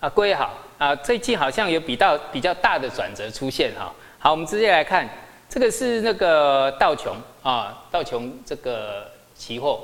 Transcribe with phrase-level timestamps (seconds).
[0.00, 3.94] 啊，各位好啊，最近好像有比较比较大的转折出现哈。
[4.18, 5.06] 好，我们直接来看，
[5.46, 9.82] 这个是那个道琼啊，道琼这个期货。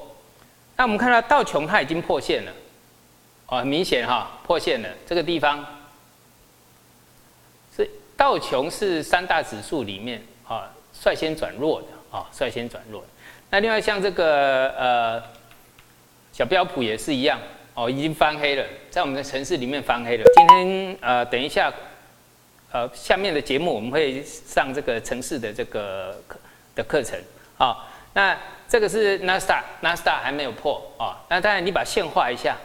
[0.74, 2.52] 那我们看到道琼它已经破线了，
[3.48, 4.88] 哦，很明显哈，破线了。
[5.06, 5.62] 这个地方
[7.76, 7.86] 是
[8.16, 13.04] 道琼是三大指数里面啊率先转弱的啊，率先转弱。
[13.50, 15.22] 那另外像这个呃
[16.32, 17.38] 小标普也是一样。
[17.76, 20.24] 哦，已经翻黑了，在我们的城市里面翻黑了。
[20.34, 21.70] 今天呃，等一下，
[22.72, 26.38] 呃，下面的节目我们会上这个城市的这个课
[26.74, 27.20] 的课程
[27.58, 27.86] 啊。
[28.14, 28.34] 那
[28.66, 31.20] 这个是 NASA，NASA 还没有破啊。
[31.28, 32.56] 那当然你把线画一下，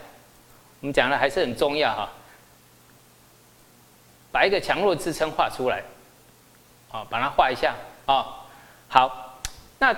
[0.80, 2.10] 我们讲的还是很重要哈。
[4.30, 5.82] 把一个强弱支撑画出来，
[6.90, 7.74] 啊，把它画一下
[8.06, 8.48] 啊。
[8.88, 9.38] 好，
[9.78, 9.94] 那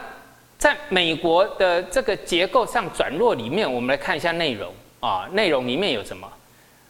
[0.58, 4.74] 在美国的这个结构上转弱里面，我们来看一下内容。
[5.04, 6.26] 啊，内容里面有什么？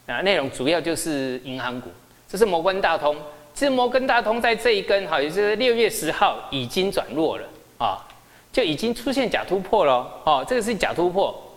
[0.07, 1.91] 啊，内容主要就是银行股，
[2.29, 3.17] 这是摩根大通。
[3.53, 8.07] 其实摩根大通在这一根哈，也就是六月十号已经转弱了啊，
[8.53, 10.47] 就已经出现假突破了哦。
[10.49, 11.57] 这个是假突破。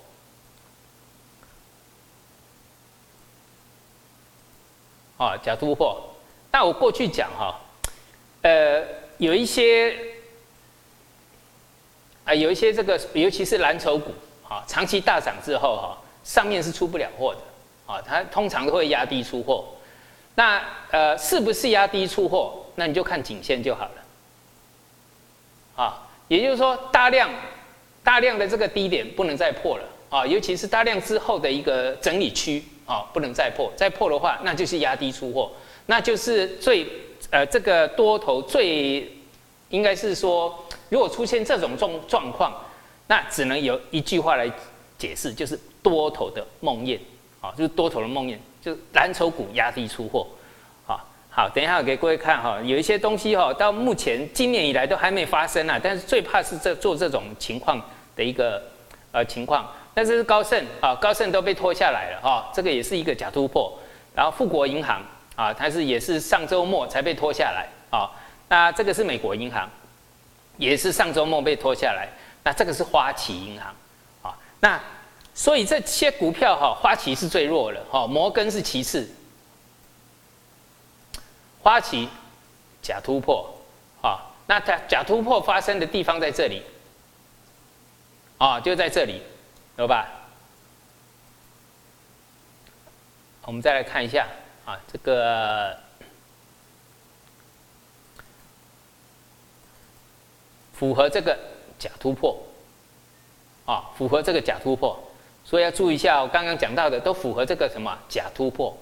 [5.17, 6.11] 啊，假突破。
[6.51, 7.59] 那我过去讲哈，
[8.41, 8.83] 呃，
[9.19, 9.95] 有一些
[12.25, 14.11] 啊，有一些这个，尤其是蓝筹股
[14.49, 15.97] 啊，长期大涨之后哈。
[16.27, 17.39] 上面是出不了货的，
[17.93, 19.63] 啊，它通常都会压低出货。
[20.35, 20.61] 那
[20.91, 22.65] 呃，是不是压低出货？
[22.75, 23.91] 那你就看颈线就好了。
[25.77, 27.29] 啊，也就是说，大量
[28.03, 33.71] 大量的这个低点不能再破了啊，尤其是大量之后的一个整理区啊，不能再破。
[33.77, 35.49] 再破的话，那就是压低出货，
[35.85, 36.85] 那就是最
[37.31, 39.09] 呃这个多头最
[39.69, 40.53] 应该是说，
[40.89, 42.53] 如果出现这种状状况，
[43.07, 44.51] 那只能有一句话来
[44.97, 45.57] 解释，就是。
[45.89, 46.99] 多头的梦魇，
[47.39, 50.27] 啊，就是多头的梦魇，就是蓝筹股压低出货，
[50.85, 57.81] 啊，好，等一下给各位看哈，有一些东西哈，到目前今年以来都还没发生啊，但是最怕是这做这种情况
[58.15, 58.61] 的一个
[59.11, 63.71] 呃情况，那这是高盛啊，高盛都被拖下来了啊，这个也是一个假突破，
[64.13, 65.01] 然后富国银行
[65.35, 68.11] 啊，它是也是上周末才被拖下来啊，
[68.49, 69.69] 那这个是美国银行，
[70.57, 72.09] 也是上周末被拖下来，
[72.43, 73.73] 那这个是花旗银行
[74.23, 74.79] 啊，那。
[75.37, 79.07] 所以这些股票哈，花旗是最弱的哈，摩根是其次。
[81.61, 82.09] 花旗
[82.81, 83.47] 假突破
[84.01, 86.63] 啊，那它假突破发生的地方在这里
[88.39, 89.21] 啊，就在这里，
[89.77, 90.09] 有吧？
[93.43, 94.27] 我们再来看一下
[94.65, 95.77] 啊，这个
[100.73, 101.37] 符合这个
[101.77, 102.35] 假突破
[103.67, 104.99] 啊，符合这个假突破。
[105.49, 108.75] 所以要注意一下，我刚刚讲到的都符合这个什么假突破，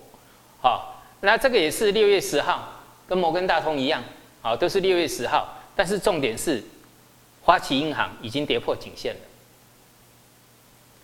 [0.60, 2.68] 好，那这个也是六月十号，
[3.08, 4.04] 跟摩根大通一样，
[4.42, 6.64] 好，都是六月十号，但是重点是，
[7.44, 9.20] 花旗银行已经跌破颈线了，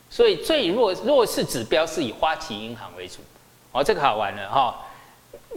[0.10, 3.20] 所以最弱弱势指标是以花旗银行为主，
[3.72, 4.84] 哦，这个好玩了哈，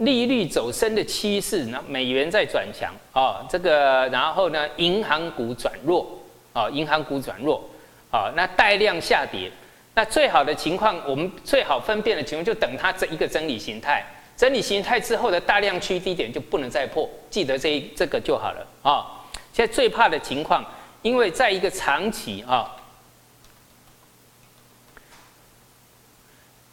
[0.01, 6.07] 利率走升的趋势，那美元在转强，哦，这个然后呢，银行股转弱，
[6.53, 7.67] 哦，银行股转弱，
[8.11, 9.51] 哦，那带量下跌。
[9.97, 19.23] 那最好的情况，我们最好分辨的情况，就等它这一个整理形态，整理形态之后的大量区低点就不能再破，记得这一这个就好了啊。
[19.53, 20.65] 现在最怕的情况，
[21.01, 22.75] 因为在一个长期啊，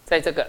[0.05, 0.45] 在这个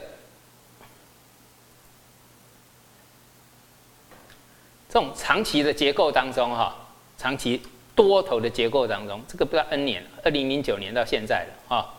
[4.89, 6.75] 这种长期的结构当中哈，
[7.19, 7.61] 长期
[7.93, 11.93] 多头的结构当中，这个不知道 N 年，二零零九年到现在了啊。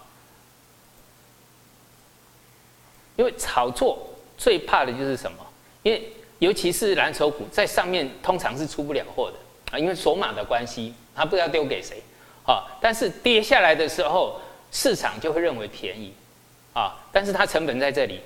[3.17, 3.99] 因为炒作
[4.37, 5.39] 最怕的就是什么？
[5.83, 6.03] 因为
[6.41, 9.37] 尤其是蓝筹股在上面通常是出不了货的
[9.77, 12.03] 啊，因为锁码的关系，它不知道丢给谁
[12.45, 12.65] 啊。
[12.81, 14.41] 但是跌下来的时候，
[14.73, 16.13] 市场就会认为便宜
[16.73, 18.21] 啊，但是它成本在这里，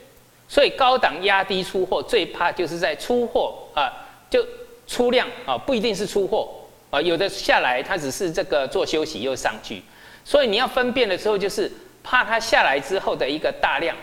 [0.49, 3.93] 所以高档压低出货，最怕就是在出货啊，
[4.31, 4.45] 就
[4.87, 6.49] 出量啊，不一定是出货
[6.91, 9.83] 啊，有的下来它只是这个做休息又上去，
[10.25, 11.71] 所以你要分辨的时候，就是
[12.03, 13.95] 怕它下来之后的一个大量。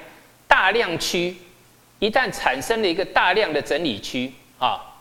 [0.48, 1.36] 大量区
[2.00, 4.96] 一旦产生了一个大量的整理区啊，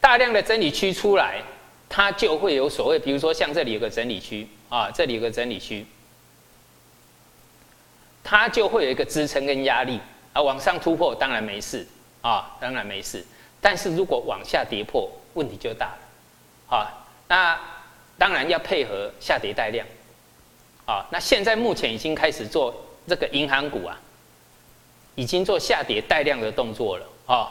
[0.00, 1.42] 大量的整理区出来，
[1.88, 5.86] 它就会有所谓，比如说像这里有个整理区啊，这里有个整理区，
[8.22, 10.00] 它就会有一个支撑跟压力
[10.32, 11.86] 啊，往上突破当然没事
[12.20, 13.24] 啊，当然没事，
[13.60, 17.58] 但是如果往下跌破，问题就大了啊，那
[18.18, 19.86] 当然要配合下跌带量
[20.86, 22.74] 啊，那现在目前已经开始做。
[23.06, 23.98] 这个银行股啊，
[25.14, 27.50] 已经做下跌带量的动作了啊。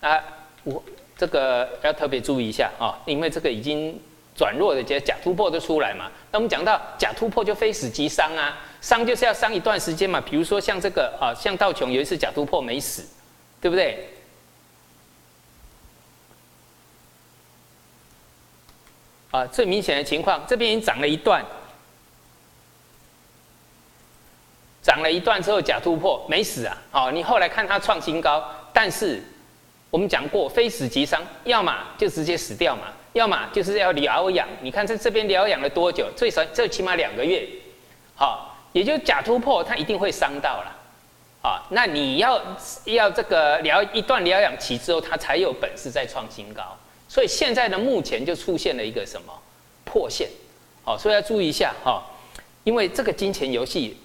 [0.00, 0.22] 那
[0.64, 0.82] 我
[1.16, 4.00] 这个要特别注意一下啊，因为这个已经
[4.34, 6.10] 转弱的，假假突破都出来嘛。
[6.30, 10.20] 那我们讲到假突破就非死即伤啊，伤就是要伤一段时间嘛。
[10.20, 13.06] 比如说像这个啊，像道琼有一次假突破没死，
[13.60, 14.08] 对不对？
[19.30, 21.44] 啊，最明显的情况，这边已经涨了一段，
[24.82, 26.76] 涨了一段之后假突破没死啊！
[26.90, 28.42] 哦，你后来看它创新高，
[28.72, 29.22] 但是
[29.90, 34.48] 我们讲过，非死即伤，要么就直接死掉嘛，要么就是要疗养。
[34.62, 36.08] 你看在这边疗养了多久？
[36.16, 37.46] 最少最起码两个月，
[38.14, 40.76] 好，也就假突破，它一定会伤到了，
[41.42, 42.40] 啊，那你要
[42.84, 46.62] 要这个疗一段疗养期之后，它才有本事再创新高。
[47.06, 49.32] 所以现在呢，目前就出现了一个什么
[49.84, 50.28] 破线，
[50.84, 52.02] 好，所以要注意一下哈，
[52.64, 53.98] 因为这个金钱游戏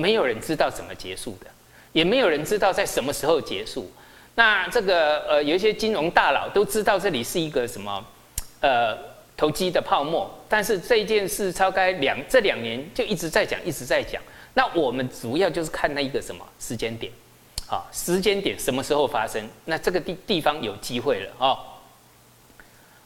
[0.00, 1.46] 没有人知道怎么结束的，
[1.92, 3.90] 也没有人知道在什么时候结束。
[4.34, 8.04] 那这个呃，有一些金融大佬都知道这里是一个什么
[8.60, 8.96] 呃
[9.36, 14.22] 投机的泡沫，但是这件事超开两这两年就一直在讲，一直在讲。
[14.54, 17.12] 那我们主要就是看那一个什么时间点，
[17.68, 19.46] 啊，时间点什么时候发生？
[19.66, 21.58] 那这个地地方有机会了哦。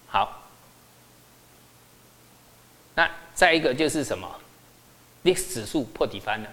[0.06, 0.42] 好，
[2.94, 4.28] 那再一个就是什么
[5.24, 6.48] ？VIX 指数破底翻了，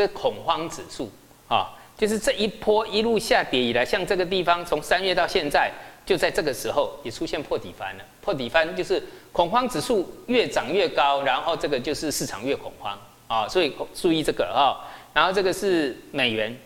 [0.00, 1.10] 这恐慌指数
[1.46, 5.70] 啊，就是这一波一路下跌以来，像这个地方从三月到现在，
[6.06, 8.04] 就在这个时候也出现破底翻了。
[8.22, 12.98] 破底翻就是恐慌指数越涨越高，然后这个就是市场越恐慌
[13.28, 14.88] 啊，所以注意这个啊。
[15.12, 16.56] 然后这个是美元，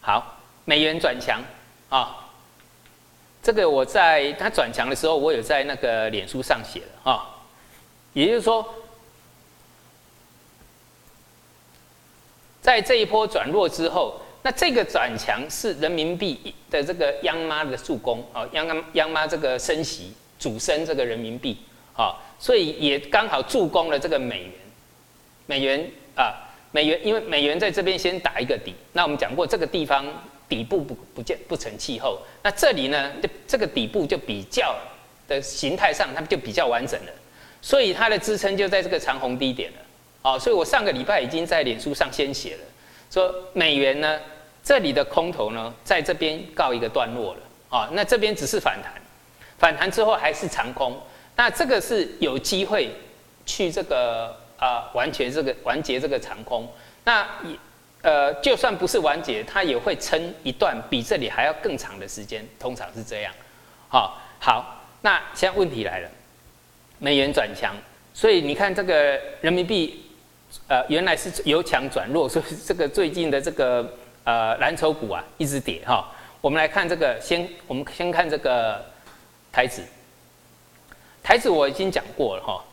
[0.00, 1.40] 好，美元转强
[1.88, 2.26] 啊。
[3.42, 7.30] 这个我在它转强的时候，我有在那个脸书上写了啊，
[8.12, 8.66] 也就是说，
[12.66, 21.56] 在这一波转弱之后，那这个转强是人民币的这个央妈的助攻啊，央央妈这个升息主升这个人民币
[21.94, 24.52] 啊，所以也刚好助攻了这个美元，
[25.46, 26.34] 美元啊，
[26.72, 30.04] 美元因为美元在这边先打一个底，那我们讲过这个地方。
[30.48, 34.76] 底部不不见不成气候，那这里呢，就这个底部就比较
[35.26, 37.12] 的形态上，它就比较完整了，
[37.60, 39.78] 所以它的支撑就在这个长红低点了，
[40.26, 42.64] 哦，所以我上个礼拜已经在脸书上先写了，
[43.08, 44.20] 说美元呢，
[44.64, 48.92] 这里的空头呢，在这边告一个段落了，啊，那这边只是反弹，
[49.56, 51.00] 反弹之后还是长空，
[51.36, 52.90] 那这个是有机会
[53.46, 56.68] 去这个啊完全这个完结这个长空，
[57.04, 57.56] 那也。
[58.02, 63.32] 呃，就算不是完结，它也会撑一段比这里还要更长的时间，通常是这样。
[63.88, 66.08] 好，好，那现在问题来了，
[67.00, 67.74] 美元转强，
[68.14, 70.05] 所以你看这个人民币，
[70.68, 73.88] 呃，原来是由强转弱，所以这个最近的这个
[74.24, 76.12] 呃蓝筹股啊一直跌哈。
[76.40, 78.84] 我们来看这个，先我们先看这个
[79.52, 79.82] 台指，
[81.22, 82.64] 台指我已经讲过了哈。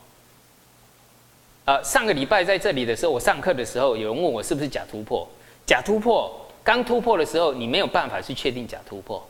[1.65, 5.27] 呃，上个礼拜在这里的时候，我上课的时候，有人问我是不是假突破？
[5.65, 6.29] 假突破，
[6.63, 9.25] 刚突破的时候，你没有办法去确定假突破，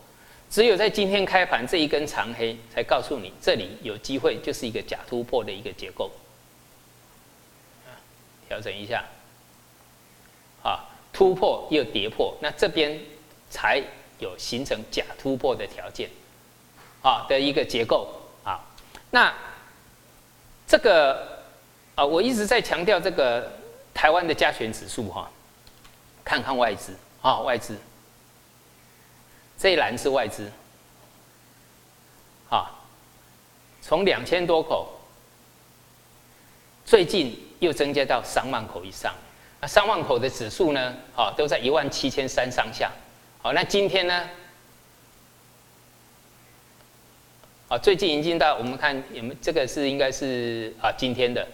[0.50, 6.10] 只有在今天开盘这一根长黑，才告诉你这里有机会就是一个假突破的一个结构。
[8.54, 9.04] 调整一下，
[10.62, 13.00] 啊，突破又跌破，那这边
[13.50, 13.82] 才
[14.20, 16.08] 有形成假突破的条件，
[17.02, 18.08] 啊的一个结构。
[18.44, 18.60] 啊，
[19.10, 19.34] 那
[20.68, 21.34] 这个。
[21.96, 23.54] 啊，我一直在强调这个
[23.94, 25.30] 台湾的加权指数哈，
[26.26, 26.98] 看看外资。
[27.22, 27.78] 啊，外资。
[29.60, 30.52] 这一栏是外资，
[32.50, 32.72] 啊，
[33.80, 35.00] 从两千多口，
[36.84, 39.14] 最近又增加到三万口以上，
[39.62, 42.92] 那三万口的指数呢，好，都在一万七千三上下，
[43.42, 44.30] 好，那今天呢，
[47.70, 51.48] 啊，最近已经到我们看有没有这个是应该是啊今天的。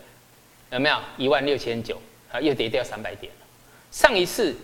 [0.72, 2.00] 有没有一万六千九
[2.32, 2.40] 啊？
[2.40, 3.34] 又跌掉三百点。
[3.92, 4.56] 上一次，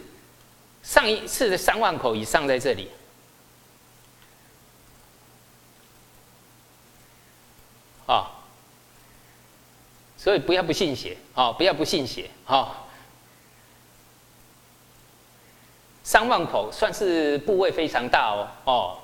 [0.84, 2.92] 上一次的三万口以上在这里
[8.06, 8.30] 啊，
[10.26, 12.84] 所以不要不信邪啊，不要不信邪啊。
[16.04, 18.98] 三万口算是部位非常大哦哦，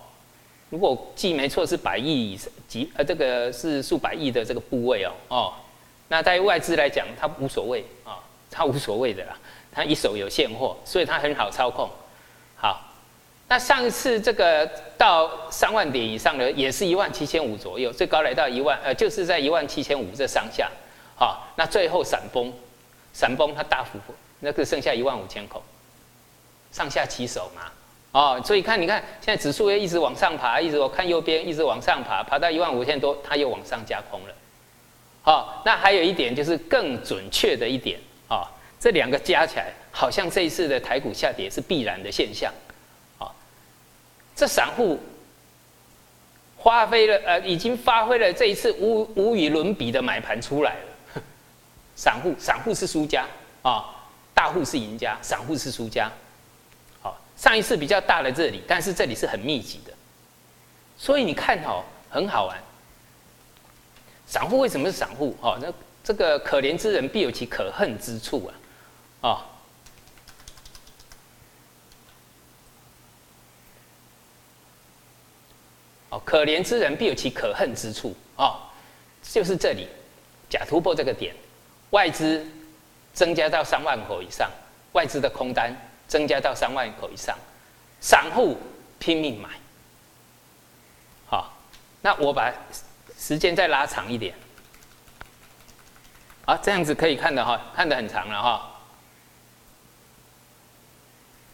[0.71, 2.35] 如果记没错是百亿
[2.67, 5.53] 几呃，这个是数百亿的这个部位哦哦。
[6.07, 8.17] 那在外资来讲，它无所谓啊，
[8.49, 9.37] 它无所谓的啦，
[9.71, 11.87] 它一手有现货，所以它很好操控。
[12.55, 12.81] 好，
[13.47, 14.65] 那上一次这个
[14.97, 20.67] 到三万点以上的，也是一万七千五左右，最高来到一万，呃，就是在一万七千五这上下。
[21.21, 22.51] 好，那最后闪崩，
[23.13, 23.99] 闪崩它大幅，
[24.39, 25.61] 那个剩下一万五千口。
[26.71, 27.71] 上下其手嘛，
[28.11, 34.33] 哦，所以看你看现在指数又一直往上爬，一直我看右边一直往上爬，爬到一万五千多，它又往上加空了。
[35.21, 38.49] 好，那还有一点就是更准确的一点啊，
[38.79, 42.51] 这两个加起来，好像这一次的台股下跌是必然的现象。
[43.19, 43.29] 啊，
[44.35, 44.99] 这散户
[46.63, 50.90] 发挥了呃，已经发挥了这一次无无与伦比的买盘出来了。
[52.01, 53.27] 散户散户是输家
[53.62, 53.86] 啊，
[54.34, 56.12] 大户是赢家，散户是输家。
[57.00, 59.93] 好，上一次比较大的这里，但是这里是很密集的，
[60.98, 62.60] 所以你看哦，很好玩。
[64.25, 65.38] 散户为什么是散户？
[65.41, 65.72] 哦，那
[66.03, 68.51] 这个可怜之人必有其可恨之处啊！
[69.22, 69.41] 哦，
[76.10, 78.60] 哦，可怜之人必有其可恨之处哦，
[79.22, 79.88] 就是这里
[80.50, 81.36] 假突破这个点，
[81.91, 82.45] 外资
[83.13, 84.51] 增加到三万口以上，
[84.91, 85.74] 外资的空单
[86.07, 87.38] 增加到三万口以上，
[88.01, 88.57] 散户
[89.00, 89.50] 拼命买。
[91.29, 91.53] 好，
[92.01, 92.51] 那我把。
[93.17, 94.33] 时间再拉长一点，
[96.45, 98.71] 啊，这样子可以看的哈，看得很长了哈。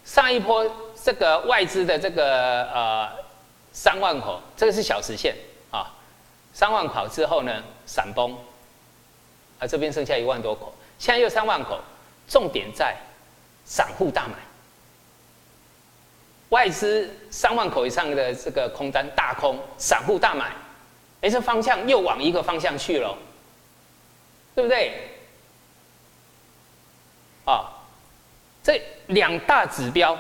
[0.06, 0.66] 上一波
[1.04, 3.12] 这个外资的这个呃
[3.74, 5.36] 三万口，这个是小时线
[5.70, 5.92] 啊，
[6.54, 8.34] 三万口之后呢闪崩，
[9.60, 11.80] 啊这边剩下一万多口，现在又三万口，
[12.28, 12.96] 重点在
[13.66, 14.36] 散户大买，
[16.50, 20.52] 外资三万口以上的这个空单大空，散户大买。
[21.22, 23.18] 哎，这方向又往一个方向去了，
[24.54, 24.94] 对不对？
[27.44, 27.74] 啊，
[28.64, 30.16] 这两大指标，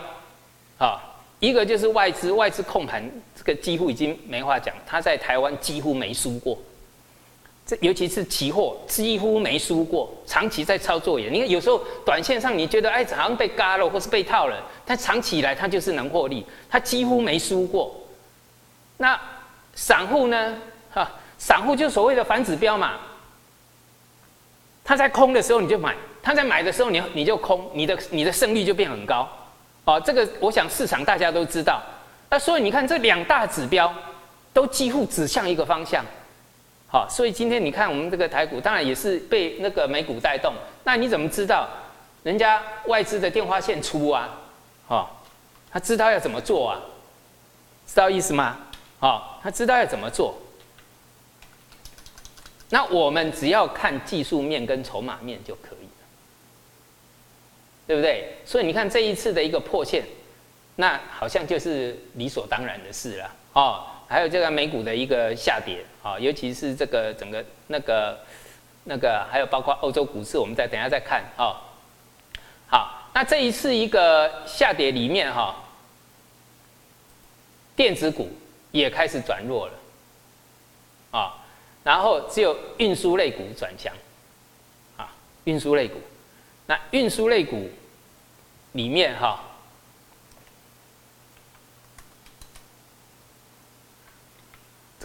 [0.79, 0.99] 啊，
[1.39, 6.57] 一个就是外资，外资控盘，这个几乎已经没话讲，他在台湾几乎没输过，
[7.67, 17.93] 这尤其是期货几乎没输过，长期在操作也，你看有时候短线上你觉得哎好像被嘎了或是被套了，但长期以来它就是能获利，它几乎没输过。
[18.95, 19.19] 那
[19.75, 20.57] 散户呢？
[20.93, 22.93] 啊，散户就所谓的反指标嘛，
[24.83, 25.93] 他在空的时候你就买，
[26.23, 29.29] 他在买的时候你你就空，你的你的胜率就变很高，
[29.83, 31.83] 哦，这个我想市场大家都知道，
[32.29, 33.93] 那所以你看这两大指标
[34.53, 36.03] 都几乎指向一个方向，
[36.89, 40.53] 好，所以今天你看我们这个台股当然也是被那个美股带动，
[40.85, 41.67] 那你怎么知道
[42.23, 44.29] 人家外资的电话线出啊？
[44.87, 45.05] 哦，
[45.69, 46.79] 他知道要怎么做啊？
[47.85, 48.57] 知道意思吗？
[48.99, 50.37] 哦，他知道要怎么做。
[52.69, 56.05] 那我们只要看技术面跟筹码面就可以了，
[57.85, 58.37] 对不对？
[58.45, 60.05] 所以你看这一次的一个破线，
[60.77, 63.85] 那好像就是理所当然的事了哦。
[64.07, 68.19] 还有这个美股的一个下跌啊，尤其是这个整个那个
[68.85, 71.61] 那个，还有包括欧洲股市，我们再等下再看啊。
[72.67, 75.55] 好，那这一次一个下跌里面哈，
[77.75, 78.29] 电子股
[78.71, 79.73] 也开始转弱了
[81.11, 81.35] 啊。
[81.83, 83.93] 然后只有运输类股转强，
[84.97, 85.13] 啊，
[85.45, 86.01] 运输类股，
[86.65, 87.69] 那运输类股
[88.73, 89.41] 里面哈，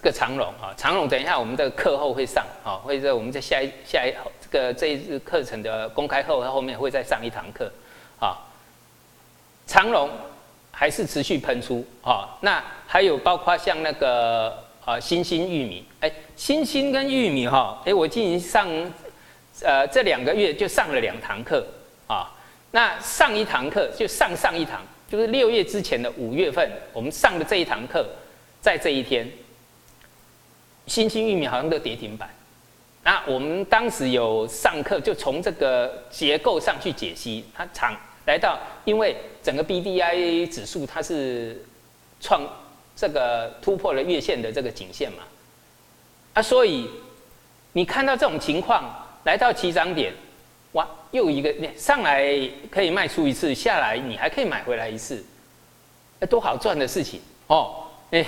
[0.02, 7.70] 这个长龙啊，长龙，等一下我们的课后会上啊，会在我们在下一下一这个这一次课程的公开后，后面会再上一堂课
[8.18, 8.36] 啊，
[9.64, 10.10] 长龙
[10.72, 14.62] 还是持续喷出啊，那还有包括像那个。
[14.84, 18.68] 啊，新兴玉米，哎，新兴跟玉米哈，哎，我进行上，
[19.62, 21.64] 呃，这两个月就上了两堂课
[22.08, 22.34] 啊。
[22.72, 28.04] 那上一堂课就上上一堂，就是六月之前的五月份，我们上的这一堂课，
[28.60, 29.24] 在这一天，
[30.86, 32.28] 新兴玉米好像都跌停板。
[33.04, 37.96] 那我们当时有上课，就从这个结构上去解析，它长
[38.26, 41.64] 来到，因为整个 B D I 指数它是
[42.20, 42.42] 创。
[42.94, 45.22] 这个突破了月线的这个颈线嘛，
[46.34, 46.88] 啊，所以
[47.72, 48.84] 你看到这种情况，
[49.24, 50.12] 来到起涨点，
[50.72, 52.38] 哇，又一个上来
[52.70, 55.24] 可以卖出一次，下来你还可以买回来一次，
[56.20, 57.86] 哎，多好赚的事情哦！
[58.10, 58.24] 哎，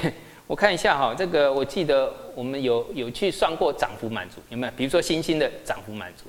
[0.47, 4.73] 我看一下哈，这个我记得我们有有去算过涨幅满足，有没有？
[4.77, 6.25] 比如说新兴的涨幅满足，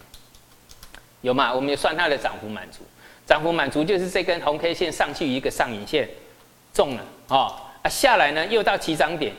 [1.22, 1.54] 有吗？
[1.54, 2.80] 我们有算它的涨幅满足，
[3.26, 6.10] 涨幅满足就是这根红 K 线上去一个上影线
[6.74, 7.54] 中了哦。
[7.82, 9.34] 啊，下来呢又到起涨点，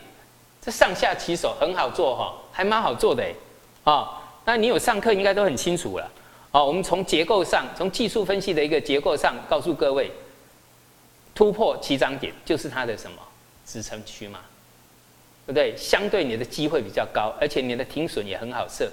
[0.60, 3.34] 这上下起手很好做哈，还蛮好做的哎，
[3.84, 6.10] 啊，那你有上课应该都很清楚了，
[6.50, 10.12] 哦，我们从结构上，从技术分析的一个结构上告诉各位，
[11.34, 13.16] 突破起涨点就是它的什么？
[13.64, 14.38] 支撑区嘛，
[15.46, 15.76] 对不对？
[15.76, 18.90] 相对你的机会比较高，而且你的停损也很好设，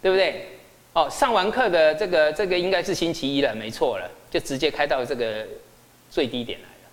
[0.00, 0.58] 对不对？
[0.94, 5.46] 哦，上完课的这个这个应该是星期一了，没错了，就直接开到这个
[6.10, 6.90] 最低点来了。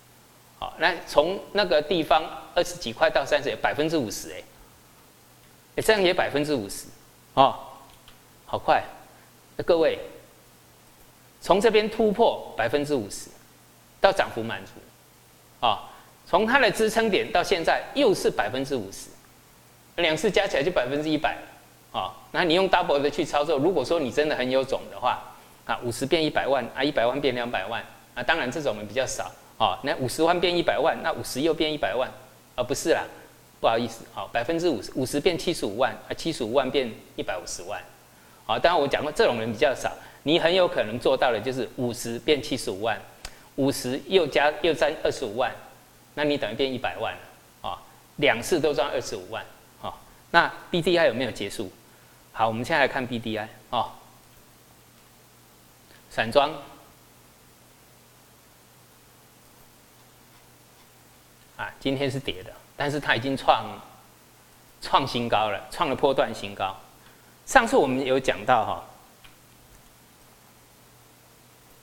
[0.58, 2.22] 好，那从那个地方
[2.54, 4.42] 二十几块到三十，百分之五十哎，
[5.76, 6.86] 哎这样也百分之五十，
[7.34, 7.58] 哦，
[8.44, 8.84] 好快。
[9.56, 9.98] 那各位，
[11.40, 13.30] 从这边突破百分之五十，
[14.00, 14.72] 到涨幅满足，
[15.66, 15.90] 啊，
[16.26, 19.08] 从它的支撑点到现在又是百分之五十，
[19.96, 21.36] 两次加起来就百分之一百，
[21.92, 25.22] 啊，那你用 double 的去操作，如果说你真的很有种的话，
[25.64, 27.82] 啊，五十变一百万，啊，一百万变两百万，
[28.14, 29.30] 啊，当然这种人比较少。
[29.58, 32.06] 哦，那五十万变一百万，那五十又变一百万，
[32.54, 33.02] 啊，不是啦，
[33.58, 37.80] 不好意思，好，百分之五十，五十变七十五万，啊，七十五万变一百五十万，
[38.44, 39.90] 好，当然我讲过这种人比较少，
[40.24, 43.00] 你很有可能做到的就是五十变七十五万，
[43.54, 45.50] 五十又加又占二十五万，
[46.18, 47.78] 那你等于变一百万了，啊，
[48.16, 49.44] 两次都赚二十五万，
[49.78, 51.70] 好，那 B D I 有没有结束？
[52.32, 53.92] 好，我们现在来看 B D I，哦，
[56.08, 56.50] 散装。
[61.58, 63.78] 啊，今天是跌的，但是它已经创
[64.80, 66.74] 创新高了，创了波段新高。
[67.44, 68.84] 上次我们有讲到哈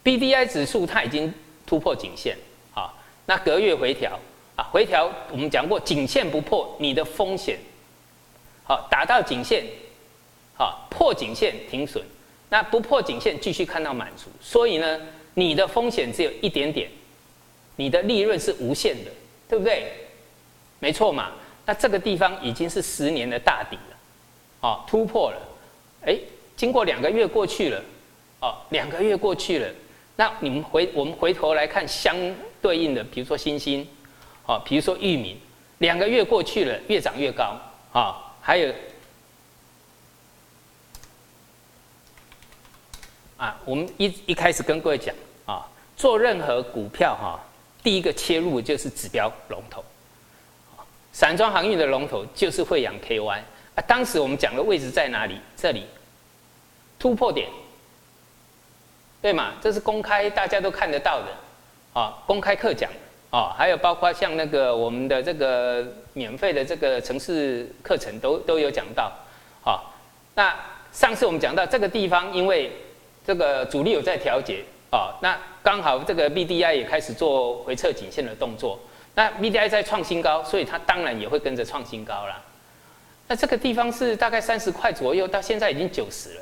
[0.02, 1.32] ，B D I 指数它已经
[1.68, 2.36] 突破颈线，
[3.26, 4.20] 那隔月回调
[4.56, 7.58] 啊，回调我们讲过，颈线不破，你的风险
[8.64, 9.66] 好打到颈线，
[10.56, 12.04] 好破颈线停损，
[12.50, 15.00] 那不破颈线继续看到满足，所以呢，
[15.34, 16.90] 你的风险只有一点点，
[17.76, 19.12] 你的利润是无限的。
[19.46, 19.94] 对不对？
[20.80, 21.32] 没错嘛。
[21.64, 23.98] 那这个地方已经是十年的大底了，
[24.62, 25.38] 哦，突破了。
[26.08, 26.18] 哎，
[26.56, 27.84] 经过两个月过去了，
[28.40, 29.70] 哦，两个月过去了。
[30.16, 32.16] 那你们回我们回头来看相
[32.64, 33.86] 对应的，比如说星星，
[34.46, 35.38] 哦，比如说玉米，
[35.80, 37.60] 两个月过去了，越涨越高，
[37.92, 38.74] 啊，还有
[43.36, 45.14] 啊，我们一一开始跟各位讲
[45.46, 45.68] 啊，
[45.98, 47.38] 做任何股票哈。
[47.84, 49.84] 第一个切入就是指标龙头，
[51.12, 53.42] 散装航运的龙头就是惠阳 KY
[53.76, 53.84] 啊。
[53.86, 55.38] 当时我们讲的位置在哪里？
[55.58, 55.86] 这里
[56.98, 57.50] 突破点，
[59.22, 59.52] 对嘛？
[59.62, 61.28] 这是公开大家都看得到的
[61.94, 62.90] 啊，公开课讲
[63.30, 69.12] 啊，还有包括像那个我们的这个免费的这个城市课程都都有讲到
[69.64, 69.82] 啊。
[70.36, 70.54] 那
[70.92, 72.72] 上次我们讲到这个地方，因为
[73.26, 74.64] 这个主力有在调节。
[74.92, 78.80] 哦，那刚好这个 B D I 也开始做回撤颈线的动作，
[79.16, 82.40] 那 B D I 在创新高，所以它当然也会跟着创新高啦。
[83.28, 86.42] 那这个地方是大概三十块左右，到现在已经九十了，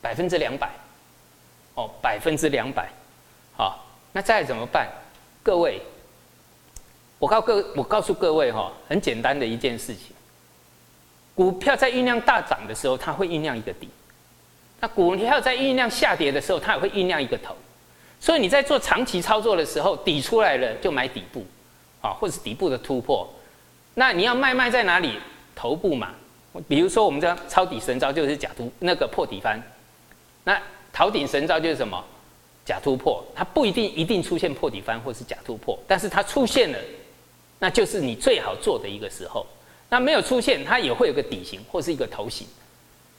[0.00, 0.68] 百分之两百，
[1.74, 2.88] 哦，百分之两百，
[4.16, 4.88] 那再怎么办？
[5.42, 5.78] 各位，
[7.18, 10.16] 我告各我告诉各位哈，很简单的一件事情，
[11.34, 13.90] 股票在酝酿大涨的时候，它会酝酿一个底。
[14.80, 17.54] 那股票在酝酿下跌的时候，它也会酝酿一个头，
[18.18, 21.44] 所以你在做长期操作的时候，底出来了就买底部，
[22.00, 23.28] 啊，或者是底部的突破。
[23.92, 25.18] 那你要卖卖在哪里？
[25.54, 26.14] 头部嘛。
[26.66, 29.62] 比如说我们这抄底神招就是假突那个破底翻，
[30.44, 30.58] 那
[30.90, 32.02] 逃顶神招就是什么？
[32.66, 36.78] 假突破，它不一定一定出现破底翻或是假突破，但是它出现了，
[37.60, 39.46] 那就是你最好做的一个时候。
[39.88, 42.44] 那没有出现，它也会有个底型或是一个头型，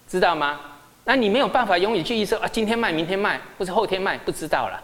[0.09, 0.59] 知道吗？
[1.05, 4.83] 那你没有办法永远去预测啊，今天卖，明天卖，或是后天卖，不知道了，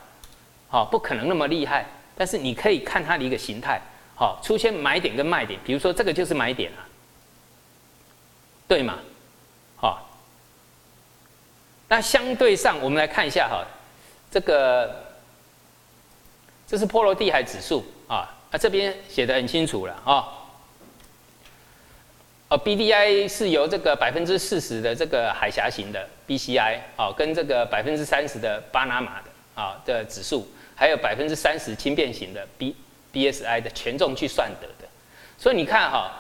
[0.70, 1.86] 好，不可能那么厉害。
[2.16, 3.82] 但是你可以看它的一个形态，
[4.16, 6.88] 好，出现买点跟卖点，比如说这个就是买点啊，
[8.66, 9.00] 对吗？
[9.76, 10.10] 好，
[11.90, 13.66] 那相对上我们来看一下哈，
[14.34, 14.92] 这个
[16.66, 20.26] 这是波罗的海指数啊，啊这边写的很清楚了啊。
[22.48, 32.76] 哦 B D I 是由这个百分之四十的这个海峡型的 B C I 啊，跟这个百分之三十的巴拿马的啊的指数，还有百分之三十轻便型的 B
[33.12, 34.90] B S I 的权重去算得的。
[35.38, 36.12] 所以你看哈，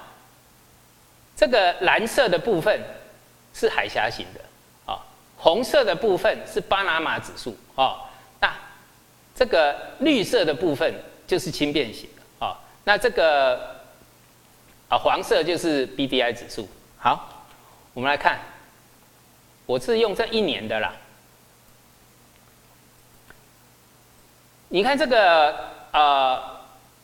[1.35, 2.79] 这个蓝色的部分
[3.55, 4.41] 是海峡型的，
[5.43, 7.99] 红色的部分是巴拿马指数啊，
[8.39, 8.55] 那
[9.35, 10.93] 这个绿色的部分
[11.27, 12.07] 就是轻便型
[12.39, 13.73] 哦，那这个。
[14.89, 16.69] 啊，黄色就是 B D I 指数。
[16.99, 17.47] 好，
[17.95, 18.37] 我们来看，
[19.65, 20.93] 我是用这一年的啦。
[24.67, 25.55] 你看这个
[25.93, 26.39] 呃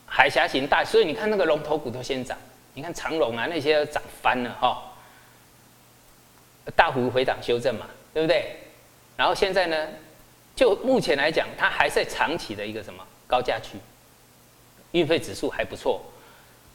[0.05, 2.37] 海峡型大，所以你看那个龙头股都先涨。
[2.75, 4.83] 你看长龙啊那些涨翻了哈。
[6.75, 8.57] 大幅回档修正嘛，对不对？
[9.15, 9.87] 然后现在呢，
[10.55, 13.77] 就目前来讲，它还在长期的一个什么高价区，
[14.91, 16.01] 运费指数还不错。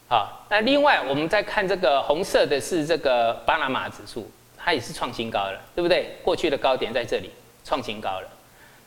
[0.08, 6.16] 好，那另外我们再看这个红色的是这个巴拿马指数，它也是创新高了，对不对？
[6.22, 7.30] 过去的高点在这里
[7.64, 8.28] 创新高了。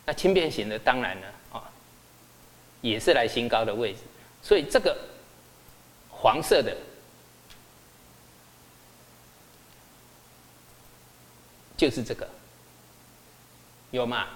[0.05, 1.63] 那轻便型的当然了啊，
[2.81, 3.99] 也是来新高的位置，
[4.41, 4.95] 所以这个
[6.09, 6.77] 黄色的
[11.75, 12.29] 就是这个，
[13.91, 14.27] 有吗？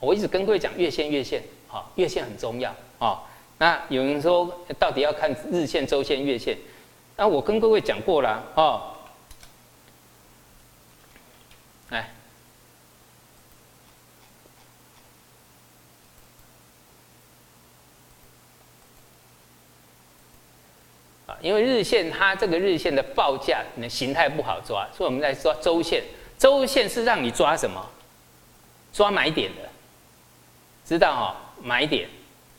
[0.00, 3.22] 我一直跟各位讲月线，月线，好，月线很重要啊。
[3.58, 6.56] 那有人说，到底要看日线、周线、月线？
[7.16, 8.94] 那我跟各位讲过了哦。
[11.90, 12.10] 来，
[21.26, 26.04] 啊，因为日线它这个日线的报价的形态不好抓，所以我们在抓周线。
[26.38, 27.84] 周线是让你抓什么？
[28.92, 29.68] 抓买点的，
[30.86, 31.36] 知道哈？
[31.62, 32.08] 买点。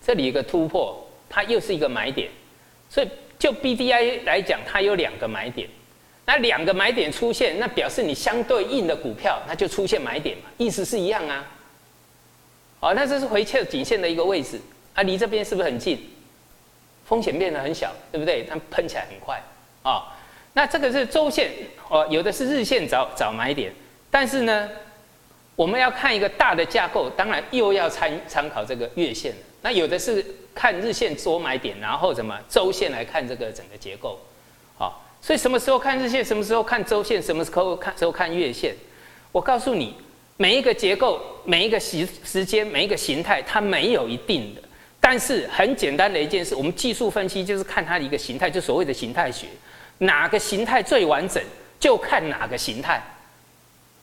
[0.01, 2.29] 这里一个突破，它又是一个买点，
[2.89, 5.69] 所以就 B D I 来讲，它有两个买点。
[6.25, 11.45] 那两个买点出现，那表示你相对应的股票，它就出现买点嘛，意思是一样啊。
[12.79, 14.59] 哦，那这是回撤颈线的一个位置
[14.93, 15.99] 啊，离这边是不是很近？
[17.05, 18.43] 风险变得很小，对不对？
[18.43, 19.41] 它喷起来很快
[19.83, 20.15] 啊。
[20.53, 21.51] 那这个是周线
[21.89, 23.73] 哦，有的是日线找找买点，
[24.09, 24.69] 但是呢，
[25.59, 29.35] 我们要看一个大的架构，当然又要参参考这个月线。
[29.61, 34.17] 那有的是看日线做买点，然后什么周线来看这个整个结构，
[34.77, 38.73] 好，所以什么时候看日线，什么时候看周线，什么时候看时候看月线，
[39.33, 39.93] 我告诉你，
[40.37, 44.61] 每一个结构，每一个时时间，每一个形态，它没有一定的，
[45.01, 49.47] 但是很简单的一件事，我们技术分析就是看它的一个形态，就所谓的形态学，
[49.97, 51.43] 哪个形态最完整，
[51.77, 53.03] 就看哪个形态，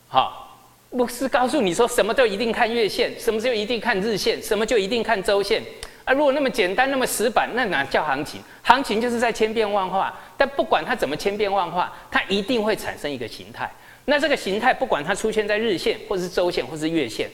[0.09, 0.43] 好。
[0.91, 5.63] 不是告诉你说什么就一定看月线，什么就一定看日线，什么就一定看周线
[6.05, 6.15] 啊？
[6.15, 8.41] 如果那么简单，那么死板，那哪叫行情？
[8.63, 10.15] 行情就是在千变万化。
[10.37, 13.71] 但不管它怎么千变万化，它一定会产生一个形态。
[14.05, 17.29] 那这个形态，不管它出现在日线，或是周线，或是月线，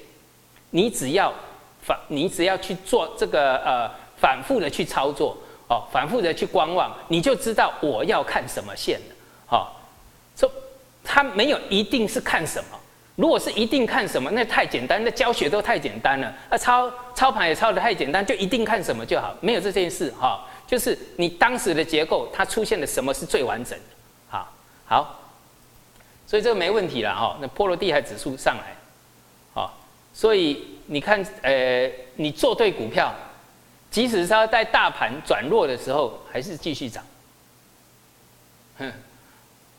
[0.70, 1.32] 你只要
[1.82, 5.36] 反，你只要去做这个呃反复的去操作
[5.68, 9.14] 哦，反复的去观望，你就知道我要看什么线了。
[9.46, 9.80] 好，
[10.34, 10.50] 说
[11.04, 12.78] 它没有一定是看什么。
[13.16, 16.34] 如果是一定看什么，那太简单，那教学都太简单了。
[16.50, 20.46] 那操操盘也操的太简单，就一定看什么就好，没有这件事哈。
[20.66, 23.84] 就是你当时的结构，它出现的什么是最完整的，
[24.30, 24.50] 好，
[24.86, 25.20] 好，
[26.26, 27.36] 所以这个没问题了哈。
[27.42, 28.74] 那波罗的海指数上来，
[29.52, 29.78] 好，
[30.14, 33.14] 所以你看，呃，你做对股票，
[33.90, 37.04] 即使是在大盘转弱的时候，还是继续涨，
[38.78, 38.90] 哼，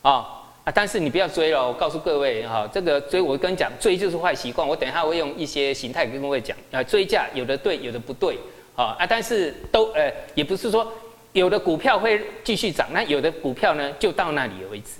[0.02, 0.33] 啊。
[0.64, 0.72] 啊！
[0.74, 4.66] 但是你不要追了，我告诉各位哈，这个追我跟你讲，追就是坏习惯。
[4.66, 8.38] 我等一下会用一些形态跟各位讲啊，追价有的对，有的不对，
[8.74, 9.06] 啊啊！
[9.06, 10.90] 但是都呃，也不是说
[11.32, 14.92] 有的股票会继续涨，那有的股票呢就到那里为止，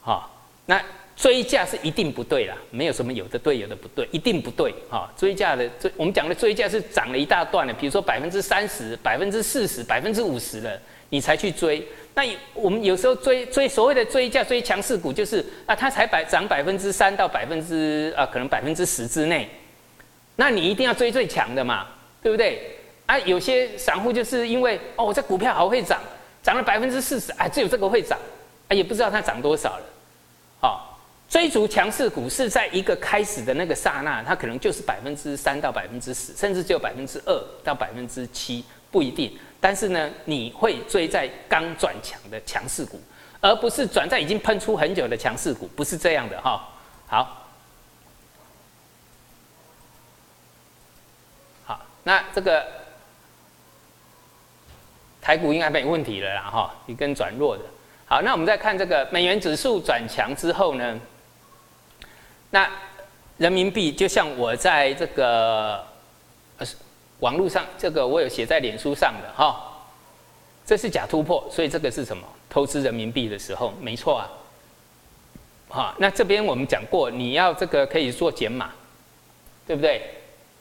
[0.00, 0.28] 好。
[0.64, 0.80] 那
[1.14, 5.12] 追价是一定不对啦，没有什么有的对，有的不对，一定不对哈。
[5.16, 11.86] 追价的追，我们讲的追价是涨了一大段的，比如说百分之三十、百分之四十、百分之五十了，你才去追。
[12.14, 12.22] 那
[12.54, 19.48] 我们有时候追追所谓的追价追强势股，就是啊，它才百涨百分之三到百分之啊，可能百分之十之内，
[20.36, 21.86] 那你一定要追最强的嘛，
[22.22, 22.78] 对不对？
[23.06, 26.00] 啊，有些散户就是因为哦，这股票好会涨，
[26.42, 28.18] 涨了百分之四十，啊，只有这个会涨，
[28.68, 29.84] 啊，也不知道它涨多少了，
[30.60, 30.91] 好，
[31.32, 39.34] 追逐强势股是在一个开始的那个刹那，它可能就是百分之三到百分之十，甚至只有百分之二到百分之七，不一定。
[39.58, 43.00] 但是呢，你会追在刚转强的强势股，
[43.40, 46.68] 而不是转在已经喷出很久的强势股，不是这样的哈。
[47.06, 47.46] 好，
[51.64, 52.62] 好，那这个
[55.22, 57.64] 台股应该没问题了啦哈，一根转弱的。
[58.04, 61.00] 好，那我们再看这个美元指数转强之后呢，
[62.52, 62.70] 那
[63.38, 65.84] 人民币就像我在这个
[66.58, 66.66] 呃。
[67.22, 69.80] 网络上这个我有写在脸书上的哈，
[70.66, 72.26] 这是假突破，所以这个是什么？
[72.50, 74.28] 投资人民币的时候，没错啊。
[75.68, 78.72] 好，那这边我们讲过，你要这个可以做减码，
[79.68, 80.02] 对不对？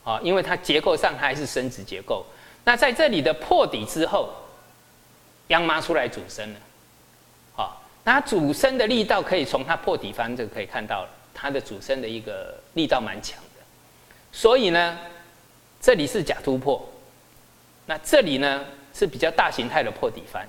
[0.03, 2.23] 啊，因为它结构上它还是升值结构。
[2.63, 4.29] 那在这里的破底之后，
[5.47, 6.59] 央妈出来主升了，
[7.55, 13.61] 好，那主升的力道可以从它破底方这个可以看到了，它的主升的一个力道蛮强的，
[14.31, 14.97] 所以呢。
[15.83, 16.87] 这里是假突破，
[17.87, 18.63] 那这里呢
[18.93, 20.47] 是比较大形态的破底翻。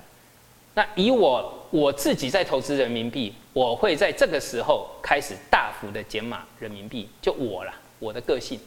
[0.75, 8.59] 那以我我自己在投资人民币，我会在这个时候开始大幅的减码人民币，就我了，我的个性。